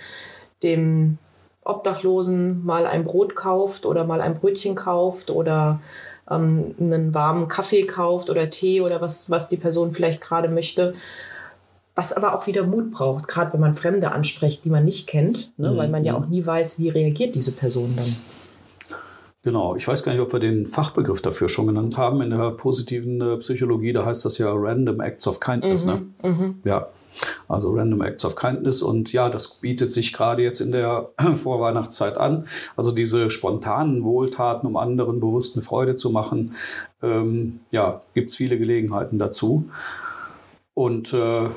dem 0.62 1.18
Obdachlosen 1.64 2.64
mal 2.64 2.87
ein 2.87 3.04
Brot 3.04 3.37
kauft 3.37 3.87
oder 3.87 4.04
mal 4.04 4.20
ein 4.20 4.38
Brötchen 4.38 4.75
kauft 4.75 5.30
oder 5.30 5.80
ähm, 6.30 6.75
einen 6.80 7.14
warmen 7.14 7.49
Kaffee 7.49 7.85
kauft 7.85 8.30
oder 8.30 8.50
Tee 8.50 8.80
oder 8.80 9.00
was, 9.00 9.30
was 9.30 9.49
die 9.49 9.56
Person 9.56 9.92
vielleicht 9.92 10.20
gerade 10.20 10.49
möchte. 10.49 10.94
Was 11.94 12.12
aber 12.12 12.35
auch 12.35 12.47
wieder 12.47 12.64
Mut 12.64 12.92
braucht, 12.92 13.26
gerade 13.26 13.52
wenn 13.52 13.61
man 13.61 13.75
Fremde 13.75 14.12
anspricht, 14.12 14.64
die 14.64 14.70
man 14.70 14.85
nicht 14.85 15.08
kennt, 15.08 15.52
ne? 15.58 15.73
Mhm. 15.73 15.76
weil 15.76 15.88
man 15.88 16.04
ja 16.04 16.16
mhm. 16.16 16.25
auch 16.25 16.28
nie 16.28 16.47
weiß, 16.47 16.78
wie 16.78 16.90
reagiert 16.90 17.35
diese 17.35 17.52
Person 17.52 17.94
dann. 17.97 18.16
Genau, 19.42 19.76
ich 19.76 19.87
weiß 19.87 20.02
gar 20.02 20.12
nicht, 20.12 20.20
ob 20.20 20.32
wir 20.32 20.40
den 20.40 20.66
Fachbegriff 20.66 21.23
dafür 21.23 21.49
schon 21.49 21.68
genannt 21.68 21.97
haben. 21.97 22.20
In 22.20 22.30
der 22.30 22.50
positiven 22.50 23.20
äh, 23.20 23.37
Psychologie, 23.38 23.92
da 23.92 24.04
heißt 24.04 24.25
das 24.25 24.38
ja 24.38 24.52
Random 24.52 25.00
Acts 25.00 25.26
of 25.26 25.40
Kindness. 25.40 25.87
Ne? 25.87 26.02
Mhm, 26.23 26.30
ne? 26.30 26.54
Ja, 26.64 26.88
also 27.48 27.72
Random 27.72 28.02
Acts 28.02 28.25
of 28.25 28.37
Kindness. 28.37 28.82
Und 28.82 29.12
ja, 29.12 29.28
das 29.28 29.60
bietet 29.60 29.92
sich 29.92 30.12
gerade 30.12 30.42
jetzt 30.42 30.60
in 30.60 30.72
der 30.72 31.10
Vorweihnachtszeit 31.42 32.16
an. 32.16 32.46
Also 32.76 32.90
diese 32.90 33.30
spontanen 33.30 34.04
Wohltaten, 34.04 34.66
um 34.66 34.76
anderen 34.76 35.20
bewusst 35.20 35.56
eine 35.56 35.64
Freude 35.64 35.96
zu 35.96 36.10
machen, 36.10 36.54
ähm, 37.02 37.60
ja, 37.70 38.02
gibt 38.14 38.30
es 38.30 38.37
viele 38.37 38.58
Gelegenheiten 38.58 39.18
dazu. 39.18 39.68
Und 40.75 41.12
äh, 41.12 41.48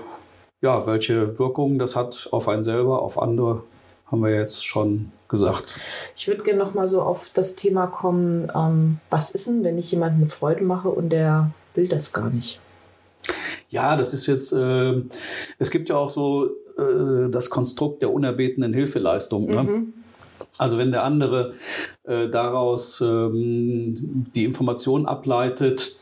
ja, 0.62 0.86
welche 0.88 1.38
Wirkungen 1.39 1.80
das 1.80 1.96
hat 1.96 2.30
auf 2.32 2.48
einen 2.48 2.63
selber, 2.63 3.01
auf 3.01 3.22
andere, 3.22 3.63
haben 4.08 4.24
wir 4.24 4.34
jetzt 4.34 4.65
schon 4.65 5.12
gesagt. 5.27 5.80
Ich 6.15 6.27
würde 6.27 6.44
gerne 6.44 6.60
noch 6.60 6.74
mal 6.74 6.88
so 6.88 7.01
auf 7.01 7.32
das 7.34 7.56
Thema 7.56 7.88
kommen, 7.88 8.51
ähm, 8.53 9.00
was 9.10 9.32
ist 9.32 9.48
denn, 9.48 9.63
wenn 9.63 9.77
ich 9.77 9.91
jemandem 9.91 10.22
eine 10.22 10.30
Freude 10.30 10.63
mache 10.63 10.89
und 10.89 11.10
der 11.10 11.51
will 11.74 11.88
das 11.88 12.13
gar 12.13 12.30
nicht? 12.30 12.60
Ja, 13.72 13.96
das 13.96 14.13
ist 14.13 14.28
jetzt, 14.28 14.51
äh, 14.51 15.01
es 15.58 15.72
gibt 15.72 15.90
ja 15.90 15.96
auch 15.96 16.10
so 16.10 16.48
äh, 16.78 17.30
das 17.30 17.50
Konstrukt 17.50 18.01
der 18.01 18.13
unerbetenen 18.13 18.74
Hilfeleistung. 18.74 19.48
Ne? 19.48 19.63
Mhm. 19.63 19.94
Also 20.58 20.78
wenn 20.78 20.92
der 20.92 21.04
andere 21.04 21.54
äh, 22.04 22.28
daraus 22.28 23.01
ähm, 23.01 24.28
die 24.36 24.44
Information 24.44 25.06
ableitet, 25.06 26.01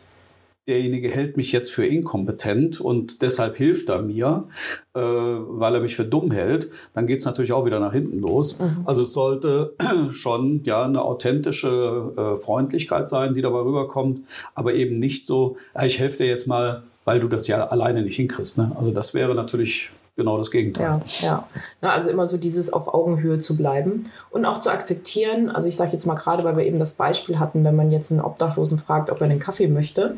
derjenige 0.68 1.10
hält 1.10 1.38
mich 1.38 1.52
jetzt 1.52 1.72
für 1.72 1.86
inkompetent 1.86 2.82
und 2.82 3.22
deshalb 3.22 3.58
hilft 3.58 3.90
er 3.90 4.02
mir, 4.02 4.48
äh, 4.94 5.00
weil 5.00 5.76
er 5.76 5.82
mich 5.82 5.96
für 5.96 6.06
dumm 6.06 6.32
hält, 6.32 6.70
dann 6.94 7.08
geht 7.08 7.20
es 7.20 7.26
natürlich 7.26 7.52
auch 7.52 7.66
wieder 7.66 7.80
nach 7.80 7.94
hinten 7.94 8.20
los. 8.20 8.60
Mhm. 8.60 8.84
Also 8.86 9.04
es 9.04 9.14
sollte 9.14 9.76
schon 10.12 10.64
ja 10.64 10.86
eine 10.86 11.04
authentische 11.04 12.14
äh, 12.16 12.36
Freundlichkeit 12.36 13.10
sein, 13.10 13.36
die 13.36 13.42
dabei 13.42 13.60
rüberkommt, 13.60 14.22
aber 14.56 14.74
eben 14.74 14.98
nicht 14.98 15.28
so, 15.28 15.58
ich 15.84 16.00
helfe 16.00 16.18
dir 16.18 16.28
jetzt 16.28 16.48
mal, 16.48 16.84
weil 17.10 17.20
du 17.20 17.28
das 17.28 17.48
ja 17.48 17.66
alleine 17.66 18.04
nicht 18.04 18.18
hinkriegst. 18.18 18.60
Ne? 18.60 18.72
Also 18.78 18.92
das 18.92 19.16
wäre 19.16 19.34
natürlich 19.34 19.90
genau 20.16 20.38
das 20.38 20.52
Gegenteil. 20.52 20.86
Ja, 20.86 21.02
ja. 21.22 21.48
Na, 21.82 21.90
also 21.90 22.12
immer 22.12 22.28
so 22.28 22.38
dieses 22.38 22.72
auf 22.72 22.94
Augenhöhe 22.94 23.40
zu 23.40 23.58
bleiben 23.58 24.12
und 24.30 24.46
auch 24.46 24.60
zu 24.60 24.70
akzeptieren. 24.70 25.50
Also 25.50 25.68
ich 25.68 25.76
sage 25.76 25.92
jetzt 25.92 26.06
mal 26.06 26.14
gerade, 26.14 26.44
weil 26.44 26.56
wir 26.56 26.68
eben 26.68 26.78
das 26.78 26.94
Beispiel 26.94 27.40
hatten, 27.40 27.64
wenn 27.64 27.76
man 27.76 27.90
jetzt 27.90 28.12
einen 28.12 28.22
Obdachlosen 28.22 28.78
fragt, 28.78 29.10
ob 29.10 29.22
er 29.22 29.26
einen 29.26 29.40
Kaffee 29.40 29.68
möchte, 29.68 30.18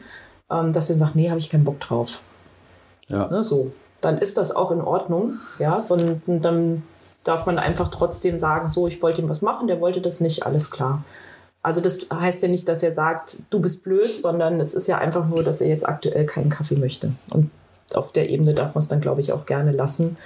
ähm, 0.50 0.74
dass 0.74 0.90
er 0.90 0.98
sagt, 0.98 1.16
nee, 1.16 1.30
habe 1.30 1.40
ich 1.40 1.50
keinen 1.50 1.64
Bock 1.64 1.80
drauf. 1.80 2.20
Ja. 3.08 3.30
Ne, 3.30 3.46
so. 3.46 3.72
Dann 4.02 4.18
ist 4.18 4.36
das 4.36 4.54
auch 4.54 4.72
in 4.72 4.82
Ordnung. 4.82 5.36
Ja, 5.60 5.80
sondern 5.80 6.22
dann 6.42 6.84
darf 7.24 7.46
man 7.46 7.58
einfach 7.58 7.88
trotzdem 7.88 8.38
sagen, 8.38 8.68
so, 8.68 8.86
ich 8.86 9.02
wollte 9.02 9.22
ihm 9.22 9.30
was 9.30 9.42
machen, 9.42 9.68
der 9.68 9.80
wollte 9.80 10.02
das 10.02 10.20
nicht, 10.20 10.46
alles 10.46 10.72
klar. 10.72 11.06
Also 11.64 11.80
das 11.80 12.08
heißt 12.12 12.42
ja 12.42 12.48
nicht, 12.48 12.68
dass 12.68 12.82
er 12.82 12.92
sagt, 12.92 13.38
du 13.52 13.60
bist 13.60 13.84
blöd, 13.84 14.10
sondern 14.16 14.60
es 14.60 14.74
ist 14.74 14.88
ja 14.88 14.98
einfach 14.98 15.28
nur, 15.28 15.44
dass 15.44 15.62
er 15.62 15.68
jetzt 15.68 15.88
aktuell 15.88 16.26
keinen 16.26 16.50
Kaffee 16.50 16.76
möchte. 16.76 17.12
Und 17.32 17.52
auf 17.94 18.12
der 18.12 18.30
Ebene 18.30 18.54
darf 18.54 18.74
man 18.74 18.80
es 18.80 18.88
dann, 18.88 19.02
glaube 19.02 19.22
ich, 19.22 19.32
auch 19.32 19.46
gerne 19.46 19.72
lassen 19.72 20.18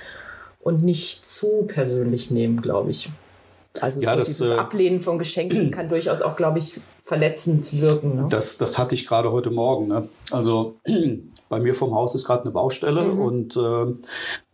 und 0.61 0.83
nicht 0.83 1.27
zu 1.27 1.63
persönlich 1.67 2.31
nehmen, 2.31 2.61
glaube 2.61 2.91
ich. 2.91 3.11
Also 3.81 4.01
ja, 4.01 4.11
so 4.11 4.17
das, 4.17 4.27
dieses 4.27 4.51
äh, 4.51 4.55
Ablehnen 4.55 4.99
von 4.99 5.17
Geschenken 5.17 5.71
kann 5.71 5.87
durchaus 5.87 6.21
auch, 6.21 6.35
glaube 6.35 6.59
ich, 6.59 6.79
verletzend 7.03 7.79
wirken. 7.79 8.15
Ne? 8.15 8.27
Das, 8.29 8.57
das 8.57 8.77
hatte 8.77 8.95
ich 8.95 9.05
gerade 9.05 9.31
heute 9.31 9.51
Morgen. 9.51 9.87
Ne? 9.87 10.09
Also 10.31 10.75
bei 11.49 11.59
mir 11.59 11.75
vom 11.75 11.93
Haus 11.93 12.15
ist 12.15 12.25
gerade 12.25 12.43
eine 12.43 12.51
Baustelle 12.51 13.03
mhm. 13.03 13.19
und 13.19 13.57
äh, 13.57 13.93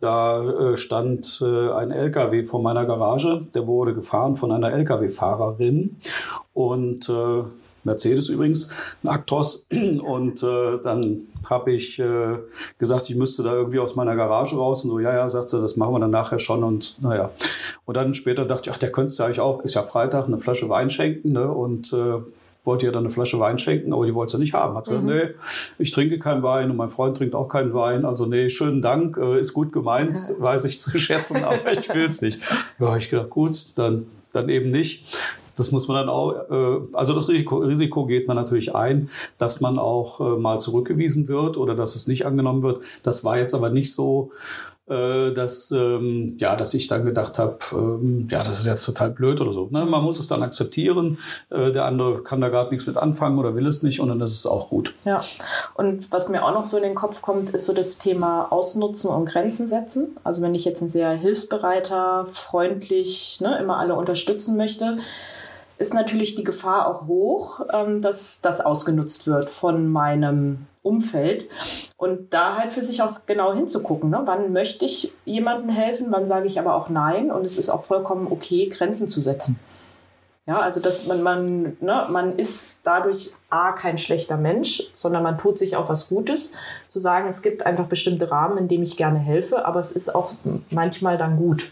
da 0.00 0.72
äh, 0.72 0.76
stand 0.76 1.40
äh, 1.42 1.70
ein 1.72 1.90
LKW 1.90 2.44
vor 2.44 2.60
meiner 2.60 2.84
Garage. 2.84 3.46
Der 3.54 3.66
wurde 3.66 3.94
gefahren 3.94 4.36
von 4.36 4.52
einer 4.52 4.72
LKW-Fahrerin 4.72 5.96
und 6.52 7.08
äh, 7.08 7.44
Mercedes 7.84 8.28
übrigens, 8.28 8.70
ein 9.02 9.08
Actros. 9.08 9.66
Und 10.04 10.42
äh, 10.42 10.78
dann 10.82 11.22
habe 11.48 11.72
ich 11.72 11.98
äh, 11.98 12.38
gesagt, 12.78 13.10
ich 13.10 13.16
müsste 13.16 13.42
da 13.42 13.54
irgendwie 13.54 13.78
aus 13.78 13.96
meiner 13.96 14.16
Garage 14.16 14.56
raus. 14.56 14.84
Und 14.84 14.90
so, 14.90 14.98
ja, 14.98 15.14
ja, 15.14 15.28
sagt 15.28 15.48
sie, 15.48 15.60
das 15.60 15.76
machen 15.76 15.94
wir 15.94 16.00
dann 16.00 16.10
nachher 16.10 16.38
schon. 16.38 16.64
Und 16.64 17.02
naja. 17.02 17.30
Und 17.84 17.96
dann 17.96 18.14
später 18.14 18.44
dachte 18.44 18.70
ich, 18.70 18.74
ach, 18.74 18.78
der 18.78 18.92
könntest 18.92 19.18
du 19.18 19.24
eigentlich 19.24 19.40
auch, 19.40 19.62
ist 19.64 19.74
ja 19.74 19.82
Freitag, 19.82 20.26
eine 20.26 20.38
Flasche 20.38 20.68
Wein 20.68 20.90
schenken. 20.90 21.32
Ne? 21.32 21.50
Und 21.50 21.92
äh, 21.92 22.20
wollte 22.64 22.86
ihr 22.86 22.92
dann 22.92 23.04
eine 23.04 23.10
Flasche 23.10 23.40
Wein 23.40 23.58
schenken, 23.58 23.92
aber 23.92 24.06
die 24.06 24.14
wollte 24.14 24.32
sie 24.32 24.38
nicht 24.38 24.54
haben. 24.54 24.76
Hat 24.76 24.84
gesagt, 24.84 25.04
mhm. 25.04 25.10
nee, 25.10 25.28
ich 25.78 25.90
trinke 25.90 26.18
keinen 26.18 26.42
Wein 26.42 26.70
und 26.70 26.76
mein 26.76 26.90
Freund 26.90 27.16
trinkt 27.16 27.34
auch 27.34 27.48
keinen 27.48 27.74
Wein. 27.74 28.04
Also 28.04 28.26
nee, 28.26 28.50
schönen 28.50 28.80
Dank, 28.80 29.16
äh, 29.16 29.40
ist 29.40 29.52
gut 29.52 29.72
gemeint, 29.72 30.16
weiß 30.38 30.64
ich 30.64 30.80
zu 30.80 30.96
schätzen, 30.98 31.42
aber 31.42 31.72
ich 31.72 31.92
will 31.92 32.06
es 32.06 32.22
nicht. 32.22 32.40
Ja, 32.78 32.96
ich 32.96 33.10
gedacht, 33.10 33.30
gut, 33.30 33.76
dann, 33.76 34.06
dann 34.32 34.48
eben 34.48 34.70
nicht. 34.70 35.04
Das 35.56 35.72
muss 35.72 35.88
man 35.88 35.98
dann 35.98 36.08
auch, 36.08 36.32
äh, 36.50 36.80
also 36.92 37.14
das 37.14 37.28
Risiko, 37.28 37.58
Risiko 37.58 38.06
geht 38.06 38.28
man 38.28 38.36
natürlich 38.36 38.74
ein, 38.74 39.08
dass 39.38 39.60
man 39.60 39.78
auch 39.78 40.20
äh, 40.20 40.38
mal 40.38 40.60
zurückgewiesen 40.60 41.28
wird 41.28 41.56
oder 41.56 41.74
dass 41.74 41.96
es 41.96 42.06
nicht 42.06 42.26
angenommen 42.26 42.62
wird. 42.62 42.80
Das 43.02 43.24
war 43.24 43.38
jetzt 43.38 43.54
aber 43.54 43.70
nicht 43.70 43.92
so, 43.92 44.32
äh, 44.92 45.32
dass, 45.32 45.70
ähm, 45.70 46.34
ja, 46.38 46.56
dass 46.56 46.74
ich 46.74 46.88
dann 46.88 47.04
gedacht 47.04 47.38
habe, 47.38 47.58
ähm, 47.72 48.26
ja, 48.30 48.42
das 48.42 48.58
ist 48.58 48.66
jetzt 48.66 48.84
total 48.84 49.10
blöd 49.10 49.40
oder 49.40 49.52
so. 49.52 49.68
Ne? 49.70 49.86
Man 49.86 50.02
muss 50.02 50.18
es 50.18 50.26
dann 50.26 50.42
akzeptieren. 50.42 51.18
Äh, 51.50 51.70
der 51.70 51.84
andere 51.84 52.22
kann 52.22 52.40
da 52.40 52.48
gerade 52.48 52.70
nichts 52.70 52.86
mit 52.88 52.96
anfangen 52.96 53.38
oder 53.38 53.54
will 53.54 53.66
es 53.68 53.84
nicht 53.84 54.00
und 54.00 54.08
dann 54.08 54.20
ist 54.20 54.32
es 54.32 54.44
auch 54.44 54.70
gut. 54.70 54.92
Ja, 55.04 55.22
und 55.74 56.10
was 56.10 56.28
mir 56.28 56.44
auch 56.44 56.52
noch 56.52 56.64
so 56.64 56.76
in 56.76 56.82
den 56.82 56.96
Kopf 56.96 57.22
kommt, 57.22 57.50
ist 57.50 57.66
so 57.66 57.72
das 57.72 57.98
Thema 57.98 58.50
Ausnutzen 58.50 59.08
und 59.08 59.26
Grenzen 59.26 59.68
setzen. 59.68 60.16
Also 60.24 60.42
wenn 60.42 60.54
ich 60.54 60.64
jetzt 60.64 60.82
ein 60.82 60.88
sehr 60.88 61.12
hilfsbereiter, 61.12 62.26
freundlich, 62.32 63.38
ne, 63.40 63.58
immer 63.60 63.78
alle 63.78 63.94
unterstützen 63.94 64.56
möchte, 64.56 64.96
ist 65.82 65.92
natürlich 65.92 66.36
die 66.36 66.44
Gefahr 66.44 66.86
auch 66.86 67.06
hoch, 67.06 67.60
ähm, 67.72 68.00
dass 68.00 68.40
das 68.40 68.60
ausgenutzt 68.60 69.26
wird 69.26 69.50
von 69.50 69.88
meinem 69.88 70.66
Umfeld. 70.82 71.48
Und 71.96 72.32
da 72.32 72.56
halt 72.56 72.72
für 72.72 72.82
sich 72.82 73.02
auch 73.02 73.26
genau 73.26 73.52
hinzugucken, 73.52 74.08
ne? 74.08 74.22
wann 74.24 74.52
möchte 74.52 74.84
ich 74.84 75.12
jemandem 75.24 75.70
helfen, 75.70 76.06
wann 76.10 76.24
sage 76.24 76.46
ich 76.46 76.58
aber 76.58 76.74
auch 76.74 76.88
nein. 76.88 77.30
Und 77.30 77.44
es 77.44 77.58
ist 77.58 77.68
auch 77.68 77.84
vollkommen 77.84 78.30
okay, 78.30 78.68
Grenzen 78.68 79.08
zu 79.08 79.20
setzen. 79.20 79.58
Ja, 80.46 80.60
also 80.60 80.80
dass 80.80 81.06
man, 81.06 81.22
man, 81.22 81.76
ne, 81.80 82.06
man 82.08 82.36
ist 82.36 82.70
dadurch 82.82 83.32
A, 83.48 83.72
kein 83.72 83.96
schlechter 83.96 84.36
Mensch, 84.36 84.90
sondern 84.94 85.22
man 85.22 85.38
tut 85.38 85.56
sich 85.56 85.76
auch 85.76 85.88
was 85.88 86.08
Gutes. 86.08 86.54
Zu 86.88 86.98
sagen, 86.98 87.28
es 87.28 87.42
gibt 87.42 87.64
einfach 87.64 87.86
bestimmte 87.86 88.30
Rahmen, 88.30 88.58
in 88.58 88.66
denen 88.66 88.82
ich 88.82 88.96
gerne 88.96 89.20
helfe, 89.20 89.64
aber 89.64 89.78
es 89.78 89.92
ist 89.92 90.14
auch 90.14 90.32
manchmal 90.70 91.16
dann 91.16 91.36
gut. 91.36 91.70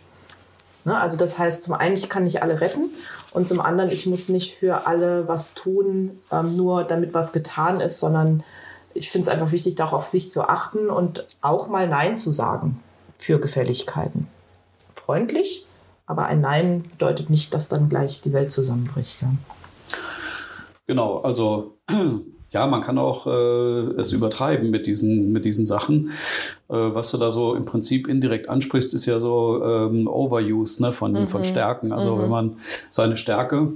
Ne? 0.85 0.99
Also 0.99 1.17
das 1.17 1.39
heißt, 1.39 1.63
zum 1.63 1.75
einen, 1.75 1.95
ich 1.95 2.09
kann 2.09 2.25
nicht 2.25 2.43
alle 2.43 2.61
retten 2.61 2.91
und 3.33 3.47
zum 3.47 3.61
anderen, 3.61 3.91
ich 3.91 4.07
muss 4.07 4.29
nicht 4.29 4.55
für 4.55 4.87
alle 4.87 5.29
was 5.29 5.55
tun, 5.55 6.19
ähm, 6.31 6.57
nur 6.57 6.85
damit 6.85 7.15
was 7.15 7.33
getan 7.33 7.81
ist, 7.81 8.01
sondern 8.01 8.43
ich 8.95 9.11
finde 9.11 9.29
es 9.29 9.33
einfach 9.33 9.53
wichtig, 9.53 9.75
darauf 9.77 9.93
auf 10.01 10.07
sich 10.07 10.31
zu 10.31 10.49
achten 10.49 10.91
und 10.91 11.27
auch 11.43 11.69
mal 11.69 11.89
Nein 11.89 12.17
zu 12.17 12.31
sagen 12.31 12.83
für 13.19 13.39
Gefälligkeiten. 13.39 14.29
Freundlich, 14.95 15.67
aber 16.07 16.27
ein 16.27 16.41
Nein 16.41 16.85
bedeutet 16.91 17.31
nicht, 17.31 17.55
dass 17.55 17.69
dann 17.69 17.89
gleich 17.89 18.21
die 18.21 18.33
Welt 18.33 18.51
zusammenbricht. 18.51 19.23
Ja. 19.23 19.33
Genau, 20.87 21.21
also 21.21 21.79
ja, 22.51 22.67
man 22.67 22.81
kann 22.81 22.99
auch 22.99 23.27
äh, 23.27 24.01
es 24.01 24.13
übertreiben 24.13 24.71
mit 24.71 24.87
diesen, 24.87 25.33
mit 25.33 25.45
diesen 25.45 25.67
Sachen. 25.67 26.11
Äh, 26.69 26.75
was 26.75 27.11
du 27.13 27.19
da 27.19 27.31
so 27.31 27.55
im 27.55 27.65
Prinzip 27.65 28.09
indirekt 28.09 28.49
ansprichst, 28.49 28.93
ist 28.95 29.07
ja 29.07 29.21
so 29.21 29.63
ähm, 29.65 30.09
Overuse 30.09 30.83
ne, 30.83 30.93
von, 30.93 31.13
mhm. 31.13 31.29
von 31.29 31.45
Stärken. 31.45 31.93
Also 31.93 32.17
mhm. 32.17 32.23
wenn 32.23 32.29
man 32.31 32.57
seine 32.91 33.17
Stärke, 33.17 33.73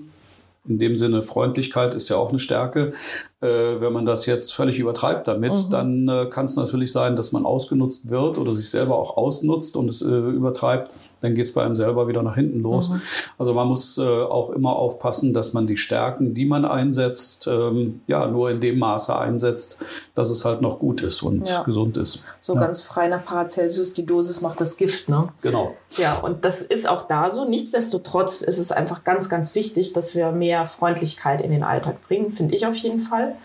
in 0.67 0.79
dem 0.79 0.97
Sinne 0.97 1.23
Freundlichkeit 1.23 1.95
ist 1.95 2.09
ja 2.09 2.17
auch 2.17 2.31
eine 2.31 2.39
Stärke, 2.39 2.95
äh, 3.41 3.47
wenn 3.47 3.93
man 3.93 4.07
das 4.07 4.27
jetzt 4.27 4.53
völlig 4.55 4.79
übertreibt 4.79 5.29
damit, 5.29 5.53
mhm. 5.53 5.71
dann 5.71 6.09
äh, 6.09 6.27
kann 6.31 6.47
es 6.47 6.57
natürlich 6.57 6.91
sein, 6.91 7.17
dass 7.17 7.33
man 7.33 7.45
ausgenutzt 7.45 8.11
wird 8.11 8.39
oder 8.39 8.53
sich 8.53 8.71
selber 8.71 8.99
auch 8.99 9.17
ausnutzt 9.17 9.77
und 9.77 9.89
es 9.89 10.03
äh, 10.03 10.15
übertreibt 10.15 10.95
dann 11.25 11.35
geht 11.35 11.47
es 11.47 11.53
bei 11.53 11.65
einem 11.65 11.75
selber 11.75 12.07
wieder 12.07 12.23
nach 12.23 12.35
hinten 12.35 12.61
los. 12.61 12.91
Mhm. 12.91 13.01
Also 13.39 13.55
man 13.55 13.67
muss 13.67 13.99
äh, 13.99 14.03
auch 14.03 14.51
immer 14.51 14.77
aufpassen, 14.77 15.33
dass 15.33 15.53
man 15.53 15.67
die 15.67 15.77
Stärken, 15.77 16.35
die 16.35 16.45
man 16.45 16.65
einsetzt, 16.65 17.47
ähm, 17.47 18.03
ja, 18.07 18.27
nur 18.27 18.51
in 18.51 18.61
dem 18.61 18.79
Maße 18.79 19.19
einsetzt, 19.19 19.83
dass 20.15 20.31
es 20.31 20.45
halt 20.45 20.61
noch 20.61 20.79
gut 20.79 21.01
ist 21.01 21.23
und 21.23 21.49
ja. 21.49 21.63
gesund 21.63 21.97
ist. 21.97 22.23
So 22.41 22.55
ja. 22.55 22.61
ganz 22.61 22.83
frei 22.83 23.09
nach 23.09 23.25
Paracelsus, 23.25 23.95
die 23.95 24.07
Dosis 24.07 24.43
macht 24.43 24.61
das 24.61 24.77
Gift, 24.77 25.09
ne? 25.09 25.29
Genau. 25.43 25.75
Ja, 25.97 26.19
und 26.21 26.45
das 26.45 26.61
ist 26.61 26.89
auch 26.89 27.03
da 27.07 27.31
so. 27.31 27.49
Nichtsdestotrotz 27.49 28.43
ist 28.43 28.59
es 28.59 28.71
einfach 28.71 29.05
ganz, 29.05 29.29
ganz 29.29 29.55
wichtig, 29.55 29.93
dass 29.93 30.15
wir 30.15 30.33
mehr 30.33 30.65
Freundlichkeit 30.65 31.41
in 31.41 31.51
den 31.51 31.63
Alltag 31.63 32.07
bringen, 32.07 32.31
finde 32.31 32.55
ich 32.55 32.67
auf 32.67 32.77
jeden 32.77 33.01
Fall. 33.01 33.37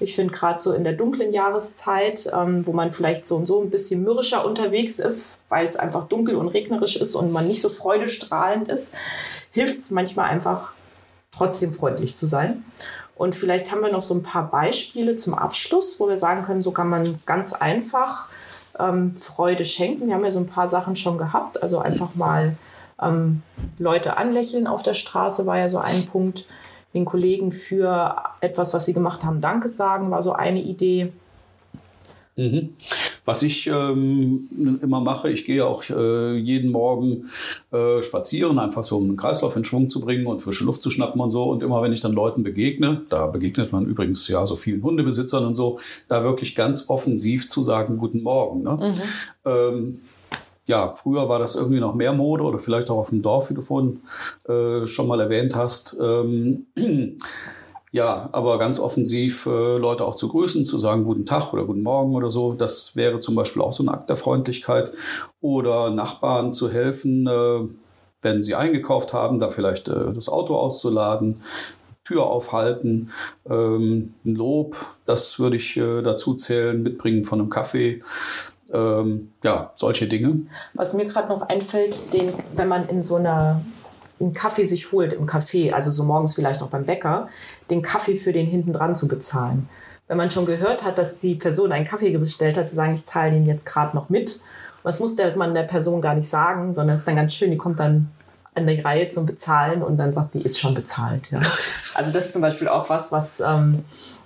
Ich 0.00 0.14
finde 0.14 0.32
gerade 0.32 0.60
so 0.60 0.72
in 0.72 0.84
der 0.84 0.92
dunklen 0.92 1.32
Jahreszeit, 1.32 2.30
ähm, 2.32 2.66
wo 2.66 2.72
man 2.72 2.90
vielleicht 2.90 3.26
so 3.26 3.36
und 3.36 3.46
so 3.46 3.60
ein 3.60 3.70
bisschen 3.70 4.02
mürrischer 4.02 4.44
unterwegs 4.44 4.98
ist, 4.98 5.42
weil 5.48 5.66
es 5.66 5.76
einfach 5.76 6.04
dunkel 6.04 6.36
und 6.36 6.48
regnerisch 6.48 6.96
ist 6.96 7.14
und 7.14 7.32
man 7.32 7.48
nicht 7.48 7.60
so 7.60 7.68
freudestrahlend 7.68 8.68
ist, 8.68 8.94
hilft 9.50 9.78
es 9.78 9.90
manchmal 9.90 10.30
einfach 10.30 10.72
trotzdem 11.32 11.72
freundlich 11.72 12.16
zu 12.16 12.26
sein. 12.26 12.64
Und 13.16 13.34
vielleicht 13.34 13.72
haben 13.72 13.82
wir 13.82 13.90
noch 13.90 14.02
so 14.02 14.14
ein 14.14 14.22
paar 14.22 14.48
Beispiele 14.48 15.16
zum 15.16 15.34
Abschluss, 15.34 15.98
wo 15.98 16.08
wir 16.08 16.16
sagen 16.16 16.44
können, 16.44 16.62
so 16.62 16.70
kann 16.70 16.88
man 16.88 17.18
ganz 17.26 17.52
einfach 17.52 18.28
ähm, 18.78 19.16
Freude 19.16 19.64
schenken. 19.64 20.06
Wir 20.06 20.14
haben 20.14 20.24
ja 20.24 20.30
so 20.30 20.38
ein 20.38 20.46
paar 20.46 20.68
Sachen 20.68 20.94
schon 20.94 21.18
gehabt. 21.18 21.60
Also 21.60 21.80
einfach 21.80 22.14
mal 22.14 22.56
ähm, 23.02 23.42
Leute 23.78 24.16
anlächeln 24.16 24.66
auf 24.66 24.82
der 24.82 24.94
Straße 24.94 25.46
war 25.46 25.58
ja 25.58 25.68
so 25.68 25.78
ein 25.78 26.06
Punkt. 26.06 26.46
Den 26.94 27.04
Kollegen 27.04 27.52
für 27.52 28.16
etwas, 28.40 28.72
was 28.72 28.86
sie 28.86 28.94
gemacht 28.94 29.24
haben, 29.24 29.40
Danke 29.40 29.68
sagen, 29.68 30.10
war 30.10 30.22
so 30.22 30.32
eine 30.32 30.62
Idee. 30.62 31.12
Mhm. 32.38 32.70
Was 33.24 33.42
ich 33.42 33.66
ähm, 33.66 34.48
immer 34.80 35.00
mache, 35.00 35.28
ich 35.28 35.44
gehe 35.44 35.66
auch 35.66 35.82
äh, 35.90 36.36
jeden 36.36 36.70
Morgen 36.70 37.30
äh, 37.72 38.00
spazieren, 38.00 38.60
einfach 38.60 38.84
so 38.84 38.96
um 38.96 39.08
den 39.08 39.16
Kreislauf 39.16 39.56
in 39.56 39.64
Schwung 39.64 39.90
zu 39.90 40.00
bringen 40.00 40.26
und 40.26 40.40
frische 40.40 40.64
Luft 40.64 40.80
zu 40.80 40.88
schnappen 40.88 41.20
und 41.20 41.32
so. 41.32 41.44
Und 41.50 41.62
immer 41.64 41.82
wenn 41.82 41.92
ich 41.92 42.00
dann 42.00 42.12
Leuten 42.12 42.44
begegne, 42.44 43.02
da 43.10 43.26
begegnet 43.26 43.72
man 43.72 43.86
übrigens 43.86 44.26
ja 44.28 44.46
so 44.46 44.54
vielen 44.54 44.82
Hundebesitzern 44.84 45.44
und 45.44 45.56
so, 45.56 45.80
da 46.06 46.22
wirklich 46.22 46.54
ganz 46.54 46.88
offensiv 46.88 47.48
zu 47.48 47.62
sagen, 47.62 47.98
guten 47.98 48.22
Morgen. 48.22 48.62
Ne? 48.62 48.94
Mhm. 49.44 49.50
Ähm, 49.50 50.00
ja, 50.68 50.92
früher 50.92 51.28
war 51.30 51.38
das 51.38 51.56
irgendwie 51.56 51.80
noch 51.80 51.94
mehr 51.94 52.12
Mode 52.12 52.44
oder 52.44 52.58
vielleicht 52.58 52.90
auch 52.90 52.98
auf 52.98 53.08
dem 53.08 53.22
Dorf, 53.22 53.48
wie 53.48 53.54
du 53.54 53.62
vorhin 53.62 54.02
äh, 54.46 54.86
schon 54.86 55.08
mal 55.08 55.18
erwähnt 55.18 55.56
hast. 55.56 55.96
Ähm, 55.98 56.66
ja, 57.90 58.28
aber 58.32 58.58
ganz 58.58 58.78
offensiv 58.78 59.46
äh, 59.46 59.78
Leute 59.78 60.04
auch 60.04 60.14
zu 60.14 60.28
grüßen, 60.28 60.66
zu 60.66 60.78
sagen 60.78 61.04
guten 61.04 61.24
Tag 61.24 61.54
oder 61.54 61.64
guten 61.64 61.82
Morgen 61.82 62.14
oder 62.14 62.30
so, 62.30 62.52
das 62.52 62.94
wäre 62.94 63.18
zum 63.18 63.34
Beispiel 63.34 63.62
auch 63.62 63.72
so 63.72 63.82
ein 63.82 63.88
Akt 63.88 64.10
der 64.10 64.16
Freundlichkeit. 64.16 64.92
Oder 65.40 65.88
Nachbarn 65.88 66.52
zu 66.52 66.70
helfen, 66.70 67.26
äh, 67.26 67.60
wenn 68.20 68.42
sie 68.42 68.54
eingekauft 68.54 69.14
haben, 69.14 69.40
da 69.40 69.50
vielleicht 69.50 69.88
äh, 69.88 70.12
das 70.12 70.28
Auto 70.28 70.54
auszuladen, 70.54 71.40
Tür 72.04 72.26
aufhalten, 72.26 73.10
ähm, 73.48 74.12
ein 74.24 74.34
Lob, 74.34 74.76
das 75.06 75.38
würde 75.38 75.56
ich 75.56 75.78
äh, 75.78 76.02
dazu 76.02 76.34
zählen, 76.34 76.82
mitbringen 76.82 77.24
von 77.24 77.40
einem 77.40 77.50
Kaffee. 77.50 78.02
Ähm, 78.72 79.32
ja, 79.42 79.72
solche 79.76 80.06
Dinge. 80.06 80.42
Was 80.74 80.94
mir 80.94 81.06
gerade 81.06 81.28
noch 81.28 81.42
einfällt, 81.42 82.12
den, 82.12 82.32
wenn 82.54 82.68
man 82.68 82.88
in 82.88 83.02
so 83.02 83.16
einer 83.16 83.62
einen 84.20 84.34
Kaffee 84.34 84.64
sich 84.64 84.92
holt 84.92 85.12
im 85.12 85.26
Café, 85.26 85.72
also 85.72 85.90
so 85.90 86.04
morgens 86.04 86.34
vielleicht 86.34 86.62
auch 86.62 86.68
beim 86.68 86.84
Bäcker, 86.84 87.28
den 87.70 87.82
Kaffee 87.82 88.16
für 88.16 88.32
den 88.32 88.46
hinten 88.46 88.72
dran 88.72 88.94
zu 88.94 89.06
bezahlen. 89.08 89.68
Wenn 90.08 90.16
man 90.16 90.30
schon 90.30 90.46
gehört 90.46 90.84
hat, 90.84 90.98
dass 90.98 91.18
die 91.18 91.34
Person 91.34 91.70
einen 91.70 91.86
Kaffee 91.86 92.16
bestellt 92.16 92.56
hat, 92.56 92.66
zu 92.66 92.74
sagen, 92.74 92.94
ich 92.94 93.04
zahle 93.04 93.32
den 93.32 93.46
jetzt 93.46 93.66
gerade 93.66 93.94
noch 93.94 94.08
mit. 94.08 94.40
Was 94.82 95.00
muss 95.00 95.16
der, 95.16 95.36
man 95.36 95.54
der 95.54 95.64
Person 95.64 96.00
gar 96.00 96.14
nicht 96.14 96.28
sagen, 96.28 96.72
sondern 96.72 96.94
es 96.94 97.02
ist 97.02 97.08
dann 97.08 97.16
ganz 97.16 97.34
schön, 97.34 97.50
die 97.50 97.56
kommt 97.58 97.78
dann 97.78 98.10
an 98.54 98.66
die 98.66 98.80
Reihe 98.80 99.08
zum 99.08 99.26
Bezahlen 99.26 99.82
und 99.82 99.98
dann 99.98 100.12
sagt, 100.12 100.34
die 100.34 100.42
ist 100.42 100.58
schon 100.58 100.74
bezahlt. 100.74 101.30
Ja. 101.30 101.40
Also 101.94 102.10
das 102.10 102.26
ist 102.26 102.32
zum 102.32 102.42
Beispiel 102.42 102.68
auch 102.68 102.88
was, 102.88 103.12
was 103.12 103.40
ähm, 103.40 103.84
äh, 103.84 104.17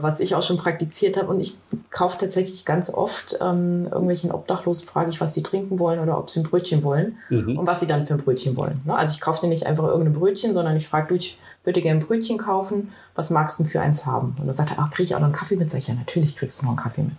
was 0.00 0.20
ich 0.20 0.34
auch 0.34 0.42
schon 0.42 0.56
praktiziert 0.56 1.16
habe. 1.16 1.28
Und 1.28 1.40
ich 1.40 1.56
kaufe 1.90 2.18
tatsächlich 2.18 2.64
ganz 2.64 2.90
oft 2.90 3.36
ähm, 3.40 3.84
irgendwelchen 3.84 4.32
Obdachlosen, 4.32 4.86
frage 4.86 5.10
ich, 5.10 5.20
was 5.20 5.34
sie 5.34 5.42
trinken 5.42 5.78
wollen 5.78 6.00
oder 6.00 6.18
ob 6.18 6.30
sie 6.30 6.40
ein 6.40 6.44
Brötchen 6.44 6.82
wollen 6.84 7.18
mhm. 7.28 7.58
und 7.58 7.66
was 7.66 7.80
sie 7.80 7.86
dann 7.86 8.04
für 8.04 8.14
ein 8.14 8.20
Brötchen 8.20 8.56
wollen. 8.56 8.80
Ne? 8.84 8.96
Also 8.96 9.14
ich 9.14 9.20
kaufe 9.20 9.40
dir 9.40 9.48
nicht 9.48 9.66
einfach 9.66 9.84
irgendein 9.84 10.14
Brötchen, 10.14 10.54
sondern 10.54 10.76
ich 10.76 10.88
frage, 10.88 11.08
du, 11.08 11.14
ich 11.14 11.38
würde 11.64 11.80
gerne 11.82 12.00
ein 12.00 12.06
Brötchen 12.06 12.38
kaufen, 12.38 12.92
was 13.14 13.30
magst 13.30 13.58
du 13.60 13.64
für 13.64 13.80
eins 13.80 14.06
haben? 14.06 14.36
Und 14.38 14.46
dann 14.46 14.54
sagt 14.54 14.70
er, 14.70 14.76
ach, 14.78 14.90
kriege 14.90 15.04
ich 15.04 15.14
auch 15.14 15.20
noch 15.20 15.26
einen 15.26 15.36
Kaffee 15.36 15.56
mit? 15.56 15.70
Sag 15.70 15.78
ich, 15.78 15.88
ja, 15.88 15.94
natürlich 15.94 16.36
kriegst 16.36 16.60
du 16.60 16.64
noch 16.64 16.72
einen 16.72 16.80
Kaffee 16.80 17.02
mit. 17.02 17.16